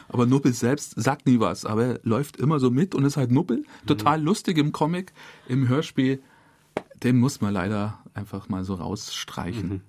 [0.09, 3.31] Aber Nubbel selbst sagt nie was, aber er läuft immer so mit und ist halt
[3.31, 3.63] Nubbel.
[3.85, 4.25] Total mhm.
[4.25, 5.13] lustig im Comic,
[5.47, 6.21] im Hörspiel.
[7.03, 9.69] Den muss man leider einfach mal so rausstreichen.
[9.69, 9.81] Mhm.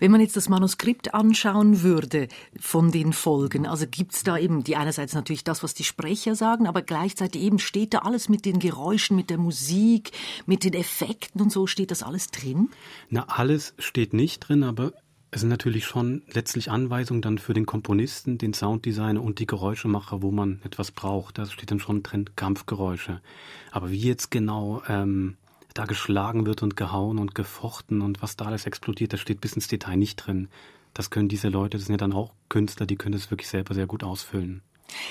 [0.00, 2.28] Wenn man jetzt das Manuskript anschauen würde
[2.58, 6.66] von den Folgen, also gibt's da eben die einerseits natürlich das, was die Sprecher sagen,
[6.66, 10.12] aber gleichzeitig eben steht da alles mit den Geräuschen, mit der Musik,
[10.46, 12.70] mit den Effekten und so, steht das alles drin?
[13.10, 14.92] Na, alles steht nicht drin, aber
[15.34, 20.20] Es sind natürlich schon letztlich Anweisungen dann für den Komponisten, den Sounddesigner und die Geräuschemacher,
[20.20, 21.38] wo man etwas braucht.
[21.38, 23.22] Da steht dann schon drin Kampfgeräusche.
[23.70, 25.38] Aber wie jetzt genau ähm,
[25.74, 29.54] da geschlagen wird und gehauen und gefochten und was da alles explodiert, das steht bis
[29.54, 30.48] ins Detail nicht drin.
[30.94, 33.74] Das können diese Leute, das sind ja dann auch Künstler, die können das wirklich selber
[33.74, 34.62] sehr gut ausfüllen.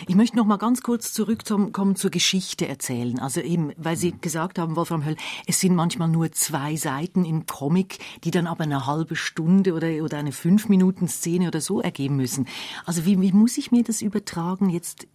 [0.07, 3.19] Ich möchte noch mal ganz kurz zurückkommen zur Geschichte erzählen.
[3.19, 5.15] Also eben, weil Sie gesagt haben, Wolfram Höll,
[5.47, 10.03] es sind manchmal nur zwei Seiten im Comic, die dann aber eine halbe Stunde oder,
[10.03, 12.47] oder eine fünf Minuten Szene oder so ergeben müssen.
[12.85, 15.07] Also wie, wie muss ich mir das übertragen jetzt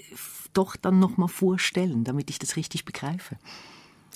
[0.52, 3.36] doch dann noch mal vorstellen, damit ich das richtig begreife?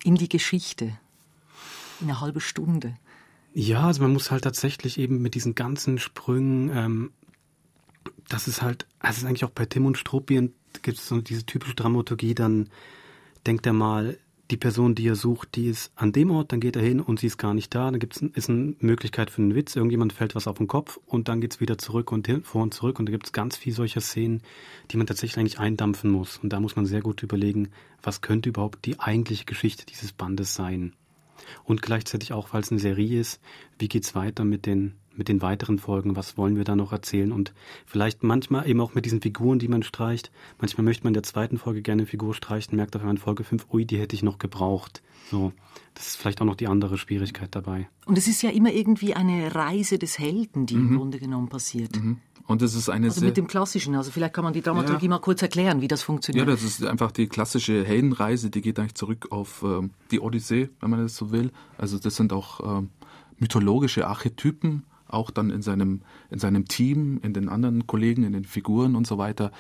[0.03, 0.99] In die Geschichte.
[2.01, 2.97] In eine halbe Stunde.
[3.53, 7.11] Ja, also man muss halt tatsächlich eben mit diesen ganzen Sprüngen ähm,
[8.31, 10.51] das ist halt, also ist eigentlich auch bei Tim und Struppi
[10.83, 12.71] gibt es so diese typische Dramaturgie, dann
[13.47, 14.19] denkt er mal,
[14.51, 17.21] die Person, die er sucht, die ist an dem Ort, dann geht er hin und
[17.21, 17.89] sie ist gar nicht da.
[17.89, 21.29] Dann gibt es eine Möglichkeit für einen Witz, irgendjemand fällt was auf den Kopf und
[21.29, 22.99] dann geht es wieder zurück und hin, vor und zurück.
[22.99, 24.43] Und da gibt es ganz viel solcher Szenen,
[24.91, 26.39] die man tatsächlich eigentlich eindampfen muss.
[26.39, 27.69] Und da muss man sehr gut überlegen,
[28.03, 30.95] was könnte überhaupt die eigentliche Geschichte dieses Bandes sein.
[31.65, 33.41] Und gleichzeitig auch, weil es eine Serie ist,
[33.79, 36.93] wie geht es weiter mit den mit den weiteren Folgen, was wollen wir da noch
[36.93, 37.53] erzählen und
[37.85, 40.31] vielleicht manchmal eben auch mit diesen Figuren, die man streicht.
[40.59, 43.21] Manchmal möchte man in der zweiten Folge gerne eine Figur streichen, merkt auf einmal in
[43.21, 45.03] Folge 5, ui, die hätte ich noch gebraucht.
[45.31, 45.53] So,
[45.95, 47.89] das ist vielleicht auch noch die andere Schwierigkeit dabei.
[48.07, 50.89] Und es ist ja immer irgendwie eine Reise des Helden, die mhm.
[50.89, 51.97] im Grunde genommen passiert.
[51.97, 52.19] Mhm.
[52.51, 55.11] Und das ist eine also mit dem klassischen, also vielleicht kann man die Dramaturgie ja.
[55.11, 56.49] mal kurz erklären, wie das funktioniert.
[56.49, 60.69] Ja, das ist einfach die klassische Heldenreise, die geht eigentlich zurück auf ähm, die Odyssee,
[60.81, 61.53] wenn man das so will.
[61.79, 62.91] Also das sind auch ähm,
[63.39, 68.45] mythologische Archetypen, auch dann in seinem, in seinem Team, in den anderen Kollegen, in den
[68.45, 69.53] Figuren und so weiter.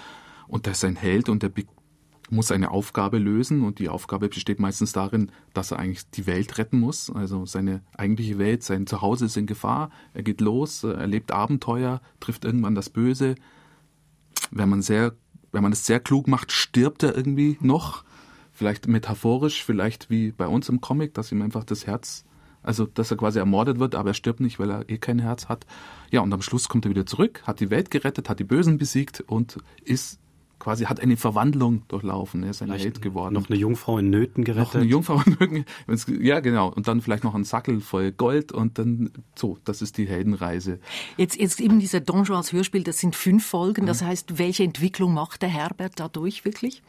[0.48, 1.52] Und der ist ein Held und der
[2.30, 6.58] muss eine Aufgabe lösen und die Aufgabe besteht meistens darin, dass er eigentlich die Welt
[6.58, 7.10] retten muss.
[7.10, 9.90] Also seine eigentliche Welt, sein Zuhause ist in Gefahr.
[10.14, 13.34] Er geht los, erlebt Abenteuer, trifft irgendwann das Böse.
[14.50, 15.14] Wenn man sehr,
[15.52, 18.04] wenn man es sehr klug macht, stirbt er irgendwie noch.
[18.52, 22.24] Vielleicht metaphorisch, vielleicht wie bei uns im Comic, dass ihm einfach das Herz
[22.62, 25.48] also, dass er quasi ermordet wird, aber er stirbt nicht, weil er eh kein Herz
[25.48, 25.66] hat.
[26.10, 28.76] Ja, und am Schluss kommt er wieder zurück, hat die Welt gerettet, hat die Bösen
[28.76, 30.20] besiegt und ist
[30.60, 32.44] quasi hat eine Verwandlung durchlaufen.
[32.44, 33.34] Er ist ein Held geworden.
[33.34, 34.74] Noch eine Jungfrau in Nöten gerettet.
[34.74, 35.64] Noch eine Jungfrau in Nöten.
[36.22, 36.72] Ja, genau.
[36.72, 40.78] Und dann vielleicht noch ein Sackel voll Gold und dann so, das ist die Heldenreise.
[41.16, 43.86] Jetzt, jetzt eben dieser Donjon als Hörspiel, das sind fünf Folgen.
[43.86, 44.06] Das mhm.
[44.06, 46.82] heißt, welche Entwicklung macht der Herbert dadurch wirklich?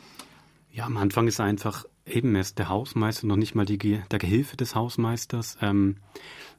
[0.71, 3.77] Ja, am Anfang ist er einfach eben, er ist der Hausmeister, noch nicht mal die,
[3.77, 5.57] der Gehilfe des Hausmeisters.
[5.61, 5.97] Ähm,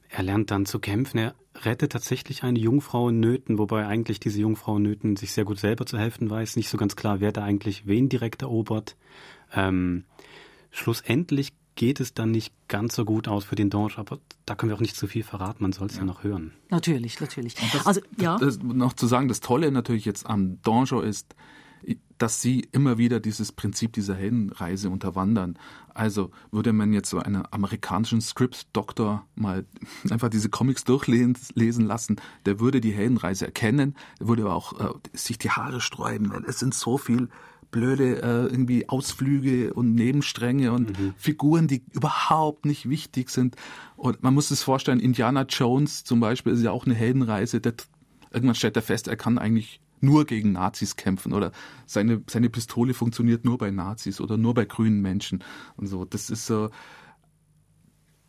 [0.09, 1.17] er lernt dann zu kämpfen.
[1.17, 5.45] Er rettet tatsächlich eine Jungfrau in Nöten, wobei eigentlich diese Jungfrau in Nöten sich sehr
[5.45, 6.55] gut selber zu helfen weiß.
[6.55, 8.95] Nicht so ganz klar, wer da eigentlich wen direkt erobert.
[9.53, 10.05] Ähm,
[10.71, 14.69] schlussendlich geht es dann nicht ganz so gut aus für den Donge, aber da können
[14.69, 16.01] wir auch nicht zu viel verraten, man soll es ja.
[16.01, 16.05] ja.
[16.05, 16.53] noch hören.
[16.69, 17.55] Natürlich, natürlich.
[17.55, 18.37] Das, also, ja.
[18.37, 21.35] Das, noch zu sagen, das Tolle natürlich jetzt am Donjo ist,
[22.17, 25.57] dass sie immer wieder dieses Prinzip dieser Heldenreise unterwandern.
[25.93, 29.65] Also würde man jetzt so einen amerikanischen Script-Doktor mal
[30.09, 34.93] einfach diese Comics durchlesen lassen, der würde die Heldenreise erkennen, der würde aber auch äh,
[35.13, 36.31] sich die Haare sträuben.
[36.47, 37.29] Es sind so viel
[37.73, 41.13] blöde äh, irgendwie Ausflüge und Nebenstränge und mhm.
[41.17, 43.57] Figuren, die überhaupt nicht wichtig sind.
[43.97, 47.59] Und man muss sich vorstellen, Indiana Jones zum Beispiel ist ja auch eine Heldenreise.
[47.59, 47.73] Der,
[48.31, 51.51] irgendwann stellt er fest, er kann eigentlich nur gegen Nazis kämpfen oder
[51.85, 55.43] seine, seine Pistole funktioniert nur bei Nazis oder nur bei grünen Menschen
[55.77, 56.05] und so.
[56.05, 56.69] Das ist so,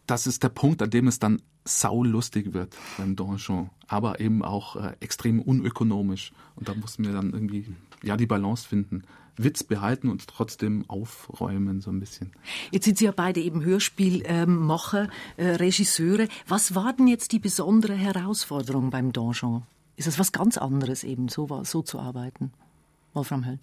[0.07, 4.77] das ist der Punkt, an dem es dann saulustig wird beim Donjon, aber eben auch
[4.77, 6.33] äh, extrem unökonomisch.
[6.57, 7.66] Und da muss man dann irgendwie
[8.03, 9.03] ja die Balance finden.
[9.37, 12.31] Witz behalten und trotzdem aufräumen so ein bisschen.
[12.70, 16.29] Jetzt sind Sie ja beide eben Hörspielmacher, äh, Regisseure.
[16.47, 19.64] Was war denn jetzt die besondere Herausforderung beim Donjon?
[19.97, 22.53] Ist es was ganz anderes eben, so, so zu arbeiten.
[23.13, 23.59] Wolfram Höll.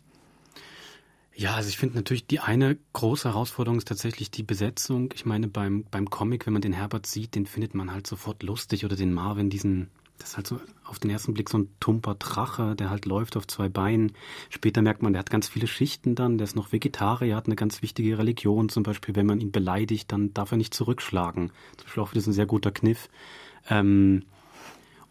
[1.33, 5.11] Ja, also ich finde natürlich, die eine große Herausforderung ist tatsächlich die Besetzung.
[5.15, 8.43] Ich meine, beim, beim Comic, wenn man den Herbert sieht, den findet man halt sofort
[8.43, 11.69] lustig oder den Marvin, diesen, das ist halt so auf den ersten Blick so ein
[11.79, 14.11] tumper Drache, der halt läuft auf zwei Beinen.
[14.49, 17.55] Später merkt man, der hat ganz viele Schichten dann, der ist noch Vegetarier, hat eine
[17.55, 18.67] ganz wichtige Religion.
[18.67, 21.51] Zum Beispiel, wenn man ihn beleidigt, dann darf er nicht zurückschlagen.
[21.77, 23.09] Zum Beispiel auch wieder so ein sehr guter Kniff.
[23.69, 24.25] Ähm,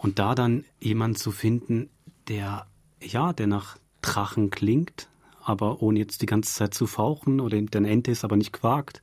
[0.00, 1.90] und da dann jemand zu finden,
[2.28, 2.66] der,
[3.02, 5.08] ja, der nach Drachen klingt,
[5.42, 8.52] aber ohne jetzt die ganze Zeit zu fauchen oder der eine Ente ist, aber nicht
[8.52, 9.02] quakt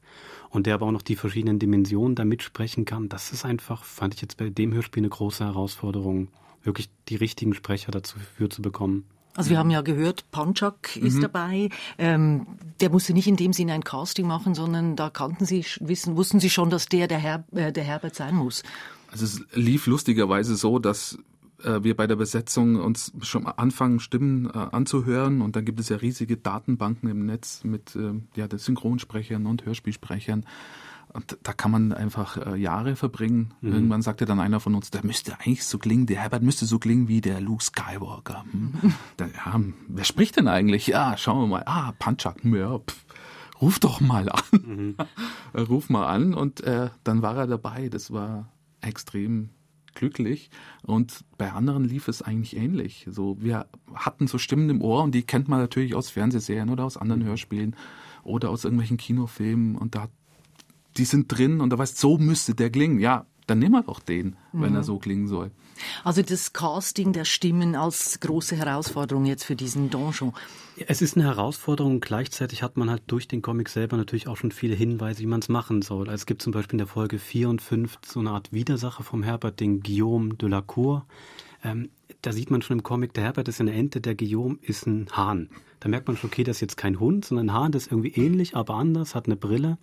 [0.50, 4.16] und der aber auch noch die verschiedenen Dimensionen da mitsprechen kann, das ist einfach, fand
[4.16, 6.30] ich jetzt bei dem Hörspiel eine große Herausforderung,
[6.64, 9.06] wirklich die richtigen Sprecher dafür zu bekommen.
[9.36, 11.22] Also wir haben ja gehört, Panchak ist mhm.
[11.22, 11.70] dabei.
[12.00, 12.48] Ähm,
[12.82, 16.40] der musste nicht in dem Sinne ein Casting machen, sondern da kannten Sie, wissen, wussten
[16.40, 18.64] Sie schon, dass der der, Herr, äh, der Herbert sein muss.
[19.18, 21.18] Also es lief lustigerweise so, dass
[21.64, 25.90] äh, wir bei der Besetzung uns schon anfangen, Stimmen äh, anzuhören und dann gibt es
[25.90, 30.46] ja riesige Datenbanken im Netz mit äh, ja, den Synchronsprechern und Hörspielsprechern.
[31.14, 33.56] Und da kann man einfach äh, Jahre verbringen.
[33.62, 33.74] Mhm.
[33.74, 36.78] Irgendwann sagte dann einer von uns, der müsste eigentlich so klingen, der Herbert müsste so
[36.78, 38.44] klingen wie der Luke Skywalker.
[38.52, 38.74] Hm.
[38.80, 38.94] Mhm.
[39.18, 40.86] Dann, ja, wer spricht denn eigentlich?
[40.86, 41.64] Ja, schauen wir mal.
[41.66, 43.06] Ah, Panchak, ja, pff,
[43.62, 44.44] ruf doch mal an.
[44.52, 44.96] Mhm.
[45.58, 47.90] ruf mal an und äh, dann war er dabei.
[47.90, 48.52] Das war
[48.88, 49.50] extrem
[49.94, 50.50] glücklich.
[50.84, 53.08] Und bei anderen lief es eigentlich ähnlich.
[53.10, 56.86] So, wir hatten so Stimmen im Ohr und die kennt man natürlich aus Fernsehserien oder
[56.86, 57.24] aus anderen.
[57.24, 57.76] Hörspielen
[58.24, 60.10] oder aus irgendwelchen Kinofilmen und da
[60.98, 63.00] die sind drin und da weißt, so müsste der klingen.
[63.00, 64.86] Ja, dann nehmen wir doch den, wenn er mhm.
[64.86, 65.52] so klingen soll.
[66.04, 70.34] Also das Casting der Stimmen als große Herausforderung jetzt für diesen Donjon.
[70.86, 72.02] Es ist eine Herausforderung.
[72.02, 75.40] Gleichzeitig hat man halt durch den Comic selber natürlich auch schon viele Hinweise, wie man
[75.40, 76.10] es machen soll.
[76.10, 79.04] Also es gibt zum Beispiel in der Folge 4 und 5 so eine Art Widersacher
[79.04, 81.06] vom Herbert, den Guillaume de la Cour.
[81.64, 81.90] Ähm,
[82.22, 85.08] da sieht man schon im Comic, der Herbert ist eine Ente, der Guillaume ist ein
[85.12, 85.50] Hahn.
[85.80, 87.92] Da merkt man schon, okay, das ist jetzt kein Hund, sondern ein Hahn, das ist
[87.92, 89.78] irgendwie ähnlich, aber anders, hat eine Brille.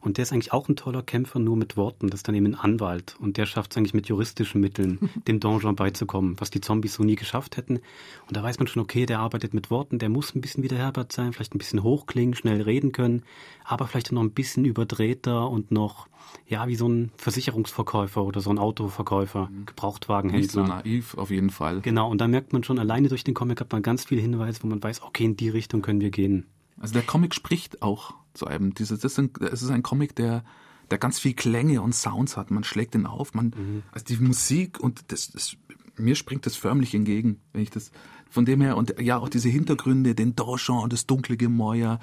[0.00, 2.10] Und der ist eigentlich auch ein toller Kämpfer, nur mit Worten.
[2.10, 3.16] Das ist dann eben ein Anwalt.
[3.18, 7.02] Und der schafft es eigentlich mit juristischen Mitteln, dem Donjon beizukommen, was die Zombies so
[7.02, 7.80] nie geschafft hätten.
[8.28, 10.68] Und da weiß man schon, okay, der arbeitet mit Worten, der muss ein bisschen wie
[10.68, 13.22] der Herbert sein, vielleicht ein bisschen hochklingen, schnell reden können,
[13.64, 16.08] aber vielleicht noch ein bisschen überdrehter und noch,
[16.46, 19.66] ja, wie so ein Versicherungsverkäufer oder so ein Autoverkäufer, mhm.
[19.66, 20.40] Gebrauchtwagenhändler.
[20.40, 21.80] Nicht so naiv, auf jeden Fall.
[21.80, 24.62] Genau, und da merkt man schon, alleine durch den Comic hat man ganz viele Hinweise,
[24.62, 26.46] wo man weiß, okay, in die Richtung können wir gehen.
[26.78, 28.74] Also der Comic spricht auch zu einem.
[28.74, 30.44] Dieses, das ist, es ist ein Comic, der,
[30.90, 32.50] der ganz viel Klänge und Sounds hat.
[32.50, 33.82] Man schlägt ihn auf, man, mhm.
[33.92, 35.56] also die Musik und das, das,
[35.96, 37.92] mir springt das förmlich entgegen, wenn ich das,
[38.28, 41.98] von dem her, und ja, auch diese Hintergründe, den Dorschon und das dunkle Gemäuer.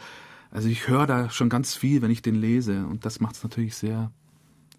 [0.52, 3.44] Also ich höre da schon ganz viel, wenn ich den lese und das macht es
[3.44, 4.12] natürlich sehr,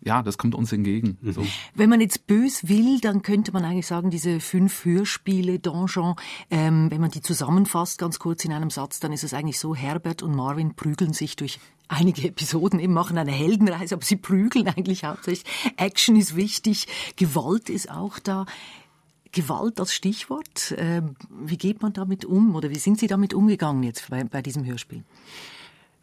[0.02, 1.18] ja, das kommt uns entgegen.
[1.20, 1.32] Mhm.
[1.32, 1.46] So.
[1.74, 6.16] Wenn man jetzt bös will, dann könnte man eigentlich sagen, diese fünf Hörspiele Donjon,
[6.50, 9.74] ähm, wenn man die zusammenfasst, ganz kurz in einem Satz, dann ist es eigentlich so,
[9.74, 14.68] Herbert und Marvin prügeln sich durch einige Episoden, eben machen eine Heldenreise, aber sie prügeln
[14.68, 15.44] eigentlich hauptsächlich.
[15.76, 16.86] Action ist wichtig,
[17.16, 18.46] Gewalt ist auch da.
[19.32, 20.74] Gewalt als Stichwort.
[20.76, 24.42] Ähm, wie geht man damit um oder wie sind Sie damit umgegangen jetzt bei, bei
[24.42, 25.04] diesem Hörspiel?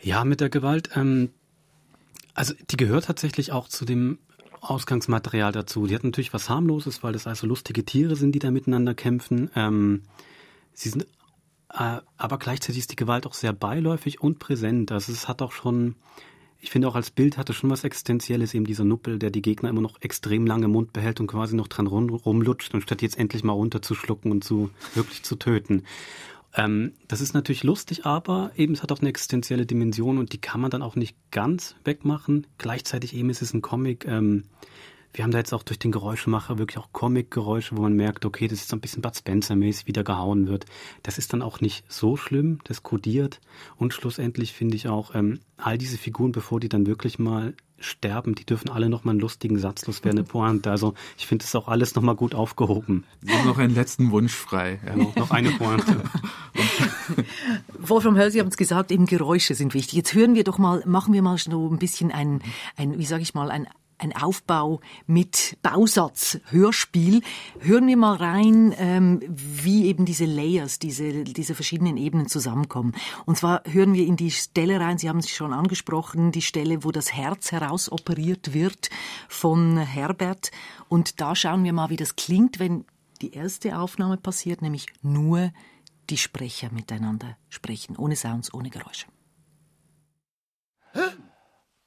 [0.01, 0.91] Ja, mit der Gewalt.
[0.95, 1.31] Ähm
[2.37, 4.19] also die gehört tatsächlich auch zu dem
[4.61, 5.87] Ausgangsmaterial dazu.
[5.87, 9.49] Die hat natürlich was harmloses, weil das also lustige Tiere sind, die da miteinander kämpfen.
[9.55, 10.03] Ähm,
[10.73, 11.07] sie sind,
[11.73, 14.91] äh, aber gleichzeitig ist die Gewalt auch sehr beiläufig und präsent.
[14.91, 15.95] Also es hat auch schon,
[16.59, 19.69] ich finde auch als Bild hatte schon was Existenzielles, eben dieser Nuppel, der die Gegner
[19.69, 23.17] immer noch extrem lange im Mund behält und quasi noch dran rum, rumlutscht, anstatt jetzt
[23.17, 25.85] endlich mal runterzuschlucken und zu wirklich zu töten.
[26.55, 30.41] Ähm, das ist natürlich lustig, aber eben es hat auch eine existenzielle Dimension und die
[30.41, 32.47] kann man dann auch nicht ganz wegmachen.
[32.57, 34.05] Gleichzeitig eben ist es ein Comic.
[34.05, 34.45] Ähm,
[35.17, 38.47] wir haben da jetzt auch durch den Geräuschemacher wirklich auch Comic-Geräusche, wo man merkt, okay,
[38.47, 40.67] das ist so ein bisschen Bud Spencer-mäßig, wie da gehauen wird.
[41.01, 43.41] Das ist dann auch nicht so schlimm, das kodiert.
[43.77, 48.35] Und schlussendlich finde ich auch, ähm, all diese Figuren, bevor die dann wirklich mal sterben,
[48.35, 50.69] die dürfen alle nochmal einen lustigen Satz loswerden, eine Pointe.
[50.69, 53.03] Also ich finde das auch alles nochmal gut aufgehoben.
[53.21, 54.79] Wir haben noch einen letzten Wunsch frei.
[54.85, 54.95] Ja.
[54.95, 55.99] noch eine Pointe.
[57.79, 59.93] Wolfram Höll, Sie haben es gesagt, eben Geräusche sind wichtig.
[59.93, 62.43] Jetzt hören wir doch mal, machen wir mal so ein bisschen ein,
[62.75, 63.67] ein wie sage ich mal, ein
[63.97, 67.21] ein Aufbau mit Bausatz, Hörspiel.
[67.59, 72.93] Hören wir mal rein, ähm, wie eben diese Layers, diese, diese verschiedenen Ebenen zusammenkommen.
[73.25, 76.83] Und zwar hören wir in die Stelle rein, Sie haben es schon angesprochen, die Stelle,
[76.83, 78.89] wo das Herz herausoperiert wird
[79.27, 80.51] von Herbert.
[80.89, 82.85] Und da schauen wir mal, wie das klingt, wenn
[83.21, 85.51] die erste Aufnahme passiert, nämlich nur
[86.09, 89.07] die Sprecher miteinander sprechen, ohne Sounds, ohne Geräusche.
[90.93, 91.01] Hä?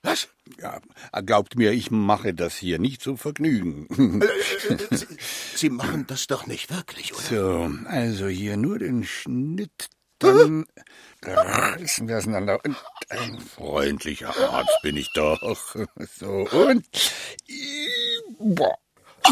[0.02, 0.28] Was?
[0.58, 0.80] Ja,
[1.22, 3.86] glaubt mir, ich mache das hier nicht zum Vergnügen.
[4.22, 5.06] Äh, äh, Sie,
[5.54, 7.22] Sie machen das doch nicht wirklich, oder?
[7.22, 9.88] So, also hier nur den Schnitt,
[10.18, 10.66] dann
[11.22, 12.58] reißen wir auseinander.
[12.64, 12.76] Und
[13.10, 15.76] ein freundlicher Arzt bin ich doch.
[16.18, 16.86] So, und
[18.38, 18.78] boah,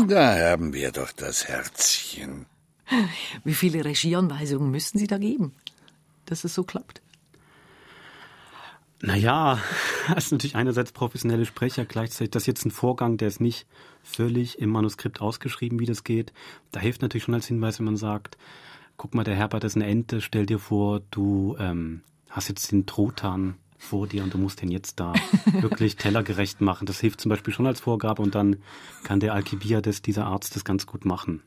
[0.07, 2.47] da haben wir doch das Herzchen.
[3.45, 5.55] Wie viele Regieanweisungen müssen Sie da geben,
[6.27, 7.03] dass es so klappt?
[9.01, 9.61] Naja,
[10.09, 13.67] das ist natürlich einerseits professionelle Sprecher, gleichzeitig das ist jetzt ein Vorgang, der ist nicht
[14.03, 16.33] völlig im Manuskript ausgeschrieben, wie das geht.
[16.73, 18.37] Da hilft natürlich schon als Hinweis, wenn man sagt,
[18.97, 22.87] guck mal, der Herbert ist eine Ente, stell dir vor, du ähm, hast jetzt den
[22.87, 25.13] Truthahn vor dir und du musst den jetzt da
[25.53, 26.87] wirklich tellergerecht machen.
[26.87, 28.57] Das hilft zum Beispiel schon als Vorgabe und dann
[29.05, 31.43] kann der Alkibiades, dieser Arzt, das ganz gut machen.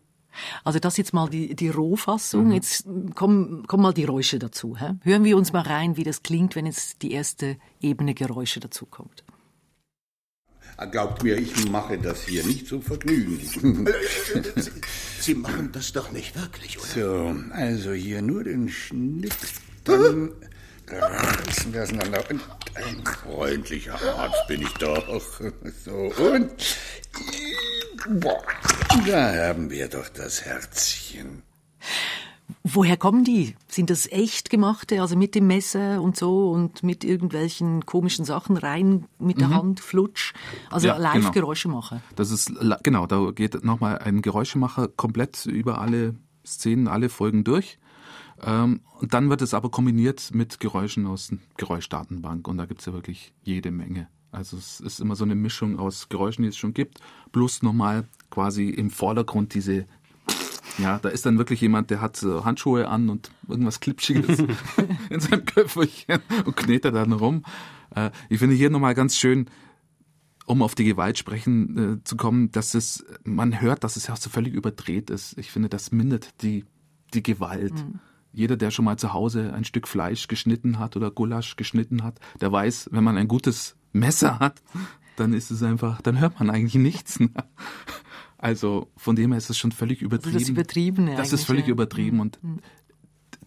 [0.64, 2.48] Also das jetzt mal die, die Rohfassung.
[2.48, 2.52] Mhm.
[2.52, 4.78] Jetzt kommen, kommen mal die Geräusche dazu.
[4.78, 4.96] Hä?
[5.04, 8.86] Hören wir uns mal rein, wie das klingt, wenn jetzt die erste Ebene Geräusche dazu
[8.86, 9.24] kommt.
[10.90, 13.40] Glaubt mir, ich mache das hier nicht zum Vergnügen.
[14.56, 14.72] Sie,
[15.20, 16.88] Sie machen das doch nicht wirklich, oder?
[16.88, 19.36] So, also hier nur den Schnitt,
[19.84, 20.32] dann
[20.94, 22.24] reißen wir auseinander.
[22.30, 22.42] Und
[22.76, 25.04] ein freundlicher Arzt bin ich doch.
[25.86, 26.52] So, und
[28.20, 28.42] boah,
[29.08, 31.44] da haben wir doch das Herzchen.
[32.64, 33.56] Woher kommen die?
[33.68, 38.56] Sind das echt gemachte, also mit dem Messer und so und mit irgendwelchen komischen Sachen
[38.58, 39.56] rein mit der Mhm.
[39.56, 40.34] Hand, Flutsch?
[40.70, 41.32] Also Ja, live genau.
[41.32, 42.04] Geräusche machen.
[42.16, 46.16] Das ist, la- genau, da geht nochmal ein Geräuschemacher komplett über alle
[46.46, 47.80] Szenen, alle Folgen durch.
[48.44, 52.86] Ähm, und dann wird es aber kombiniert mit Geräuschen aus der Geräuschdatenbank und da gibt's
[52.86, 54.08] ja wirklich jede Menge.
[54.32, 57.00] Also es ist immer so eine Mischung aus Geräuschen, die es schon gibt,
[57.32, 59.86] plus nochmal quasi im Vordergrund diese,
[60.78, 64.40] ja, da ist dann wirklich jemand, der hat Handschuhe an und irgendwas Klipschiges
[65.10, 67.44] in seinem Köfferchen und knetet dann rum.
[67.94, 69.48] Äh, ich finde hier nochmal ganz schön,
[70.46, 74.16] um auf die Gewalt sprechen äh, zu kommen, dass es, man hört, dass es ja
[74.16, 75.38] so völlig überdreht ist.
[75.38, 76.66] Ich finde, das mindert die,
[77.14, 77.74] die Gewalt.
[78.34, 82.20] Jeder, der schon mal zu Hause ein Stück Fleisch geschnitten hat oder Gulasch geschnitten hat,
[82.40, 84.62] der weiß, wenn man ein gutes Messer hat,
[85.18, 87.20] dann ist es einfach, dann hört man eigentlich nichts.
[88.38, 90.40] Also von dem her ist es schon völlig übertrieben.
[90.40, 91.72] Das Übertriebene Das ist völlig ja.
[91.74, 92.60] übertrieben und Mhm.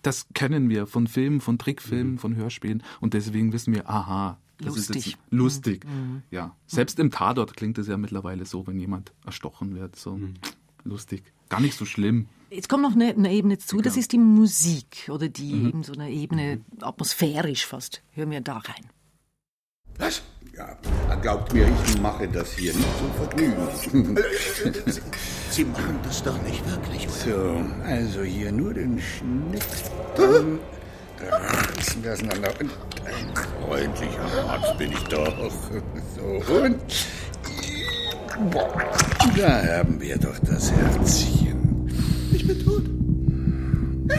[0.03, 4.77] das kennen wir von Filmen, von Trickfilmen, von Hörspielen und deswegen wissen wir, aha, das
[4.77, 5.07] ist Lustig.
[5.07, 5.85] jetzt lustig.
[5.85, 6.23] Mhm.
[6.31, 10.35] Ja, selbst im Tatort klingt es ja mittlerweile so, wenn jemand erstochen wird, so Mhm.
[10.85, 11.25] lustig.
[11.49, 12.27] Gar nicht so schlimm.
[12.55, 15.69] Jetzt kommt noch eine, eine Ebene zu, das ist die Musik oder die Mhm.
[15.69, 18.03] eben so eine Ebene atmosphärisch fast.
[18.13, 18.87] Hören wir da rein.
[19.99, 20.23] Was?
[20.57, 20.77] Ja,
[21.21, 24.17] glaubt mir, ich mache das hier nicht zum Vergnügen.
[25.51, 27.15] Sie, machen das doch nicht wirklich, oder?
[27.17, 29.65] So, also hier nur den Schnitt,
[30.17, 30.61] dann
[31.29, 32.53] reißen wir auseinander.
[32.61, 32.71] Und
[33.05, 33.35] ein
[33.67, 35.35] freundlicher Arzt bin ich doch.
[36.17, 36.81] So, und
[38.53, 38.73] boah,
[39.37, 41.54] da haben wir doch das Herzchen.
[42.47, 42.83] Ich bin tot.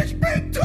[0.04, 0.64] Ich bin tot!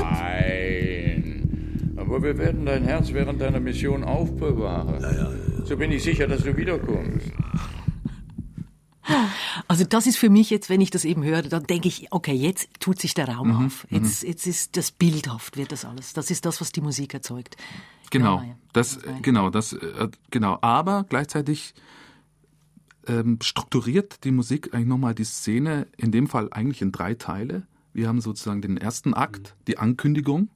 [0.00, 1.94] Nein.
[1.96, 5.64] Aber wir werden dein Herz während deiner Mission aufbewahren.
[5.64, 7.26] So bin ich sicher, dass du wiederkommst.
[9.66, 12.32] Also das ist für mich jetzt, wenn ich das eben höre, dann denke ich, okay,
[12.32, 13.86] jetzt tut sich der Raum Mhm, auf.
[13.90, 16.12] Jetzt, jetzt ist das bildhaft, wird das alles.
[16.12, 17.56] Das ist das, was die Musik erzeugt.
[18.10, 18.54] Genau, Ja, ja.
[18.72, 20.58] das, genau, das, äh, genau.
[20.60, 21.74] Aber gleichzeitig
[23.08, 27.66] ähm, strukturiert die Musik eigentlich nochmal die Szene, in dem Fall eigentlich in drei Teile.
[27.92, 30.48] Wir haben sozusagen den ersten Akt, die Ankündigung.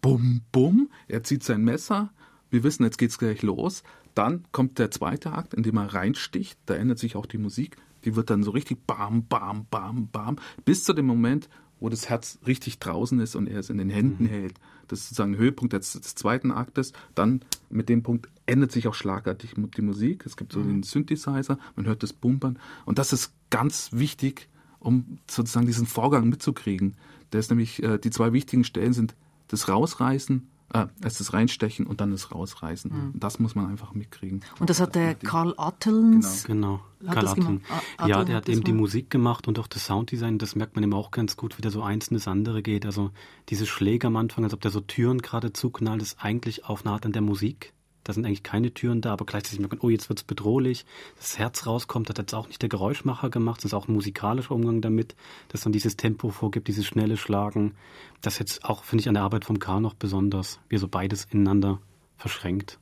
[0.00, 2.12] Bum, bum, er zieht sein Messer.
[2.50, 3.82] Wir wissen, jetzt geht's gleich los.
[4.14, 6.58] Dann kommt der zweite Akt, in dem er reinsticht.
[6.66, 7.76] Da ändert sich auch die Musik.
[8.04, 12.08] Die wird dann so richtig bam, bam, bam, bam, bis zu dem Moment, wo das
[12.08, 14.54] Herz richtig draußen ist und er es in den Händen hält.
[14.88, 16.92] Das ist sozusagen Höhepunkt des, des zweiten Aktes.
[17.14, 20.24] Dann mit dem Punkt ändert sich auch schlagartig die Musik.
[20.26, 22.58] Es gibt so den Synthesizer, man hört das Bumpern.
[22.84, 24.48] Und das ist ganz wichtig,
[24.78, 26.94] um sozusagen diesen Vorgang mitzukriegen.
[27.32, 29.14] Der ist nämlich, äh, die zwei wichtigen Stellen sind
[29.48, 32.90] das Rausreißen, äh, erst das Reinstechen und dann das Rausreißen.
[32.90, 33.10] Mhm.
[33.14, 34.40] Und das muss man einfach mitkriegen.
[34.58, 36.44] Und das hat der Karl Attelns.
[36.44, 36.80] Genau.
[37.06, 37.44] Hat Karl das Attel.
[37.44, 37.62] gemacht?
[37.98, 38.72] A- Ja, der hat eben die.
[38.72, 41.70] Musik gemacht und auch das Sounddesign, das merkt man eben auch ganz gut, wie da
[41.70, 42.86] so eins in das andere geht.
[42.86, 43.10] Also
[43.50, 46.94] diese Schläge am Anfang, als ob der so Türen gerade zuknallt, ist eigentlich auf eine
[46.94, 47.72] Art an der Musik.
[48.04, 50.84] Da sind eigentlich keine Türen da, aber gleichzeitig merkt man, oh, jetzt wird's bedrohlich.
[51.16, 54.54] Das Herz rauskommt, hat jetzt auch nicht der Geräuschmacher gemacht, das ist auch ein musikalischer
[54.54, 55.14] Umgang damit,
[55.48, 57.74] dass dann dieses Tempo vorgibt, dieses schnelle Schlagen.
[58.20, 61.26] Das jetzt auch, finde ich, an der Arbeit vom K noch besonders, wie so beides
[61.30, 61.80] ineinander
[62.16, 62.78] verschränkt.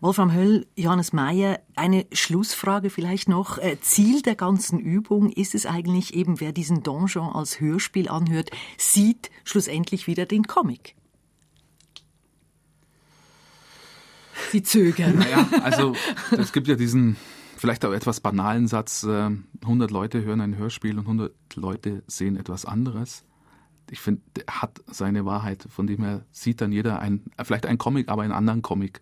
[0.00, 3.56] Wolfram Höll, Johannes Mayer, eine Schlussfrage vielleicht noch.
[3.56, 8.50] Äh, Ziel der ganzen Übung ist es eigentlich eben, wer diesen Donjon als Hörspiel anhört,
[8.76, 10.95] sieht schlussendlich wieder den Comic.
[14.50, 15.18] Sie zögern.
[15.18, 15.94] Naja, also
[16.30, 17.16] es gibt ja diesen
[17.56, 19.30] vielleicht auch etwas banalen Satz, äh,
[19.62, 23.24] 100 Leute hören ein Hörspiel und 100 Leute sehen etwas anderes.
[23.90, 27.78] Ich finde, der hat seine Wahrheit, von dem her sieht dann jeder ein, vielleicht ein
[27.78, 29.00] Comic, aber einen anderen Comic.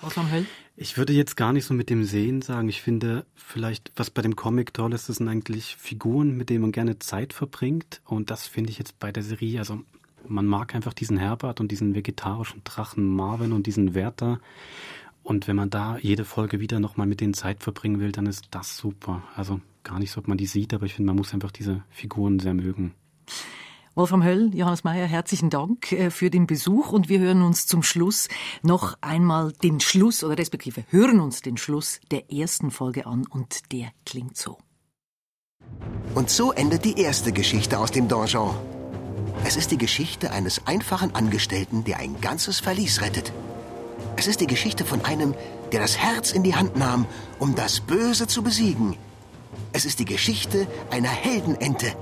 [0.00, 0.46] Wolfram?
[0.76, 2.68] Ich würde jetzt gar nicht so mit dem Sehen sagen.
[2.68, 6.60] Ich finde vielleicht, was bei dem Comic toll ist, das sind eigentlich Figuren, mit denen
[6.60, 8.02] man gerne Zeit verbringt.
[8.04, 9.80] Und das finde ich jetzt bei der Serie, also
[10.28, 14.40] man mag einfach diesen Herbert und diesen vegetarischen Drachen Marvin und diesen Werther.
[15.22, 18.46] Und wenn man da jede Folge wieder nochmal mit denen Zeit verbringen will, dann ist
[18.50, 19.22] das super.
[19.34, 21.82] Also gar nicht so, ob man die sieht, aber ich finde, man muss einfach diese
[21.90, 22.94] Figuren sehr mögen.
[23.96, 27.82] Wolfram Höll, Johannes Mayer, herzlichen Dank äh, für den Besuch und wir hören uns zum
[27.82, 28.28] Schluss
[28.62, 33.72] noch einmal den Schluss oder respektive hören uns den Schluss der ersten Folge an und
[33.72, 34.58] der klingt so.
[36.14, 38.54] Und so endet die erste Geschichte aus dem Donjon.
[39.44, 43.32] Es ist die Geschichte eines einfachen Angestellten, der ein ganzes Verlies rettet.
[44.16, 45.34] Es ist die Geschichte von einem,
[45.72, 47.06] der das Herz in die Hand nahm,
[47.38, 48.96] um das Böse zu besiegen.
[49.72, 51.92] Es ist die Geschichte einer Heldenente.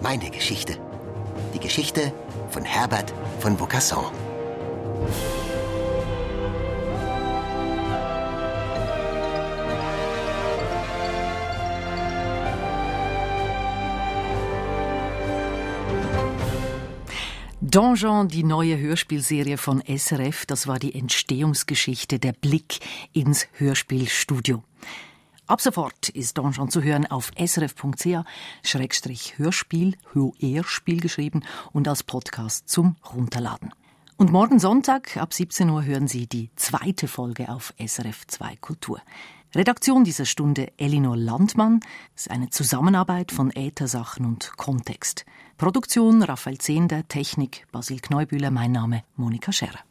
[0.00, 0.76] Meine Geschichte.
[1.54, 2.12] Die Geschichte
[2.50, 4.06] von Herbert von Bocasson.
[17.70, 22.78] Donjon, die neue Hörspielserie von SRF, das war die Entstehungsgeschichte, der Blick
[23.12, 24.62] ins Hörspielstudio.
[25.46, 33.74] Ab sofort ist Donjon zu hören auf srf.ch-hörspiel, Hörspiel geschrieben und als Podcast zum Runterladen.
[34.16, 39.02] Und morgen Sonntag ab 17 Uhr hören Sie die zweite Folge auf SRF 2 Kultur.
[39.54, 41.80] Redaktion dieser Stunde Elinor Landmann.
[42.14, 45.24] Es ist eine Zusammenarbeit von Äthersachen und Kontext.
[45.56, 49.87] Produktion Raphael Zehnder, Technik Basil Kneubühler, mein Name Monika Scherr.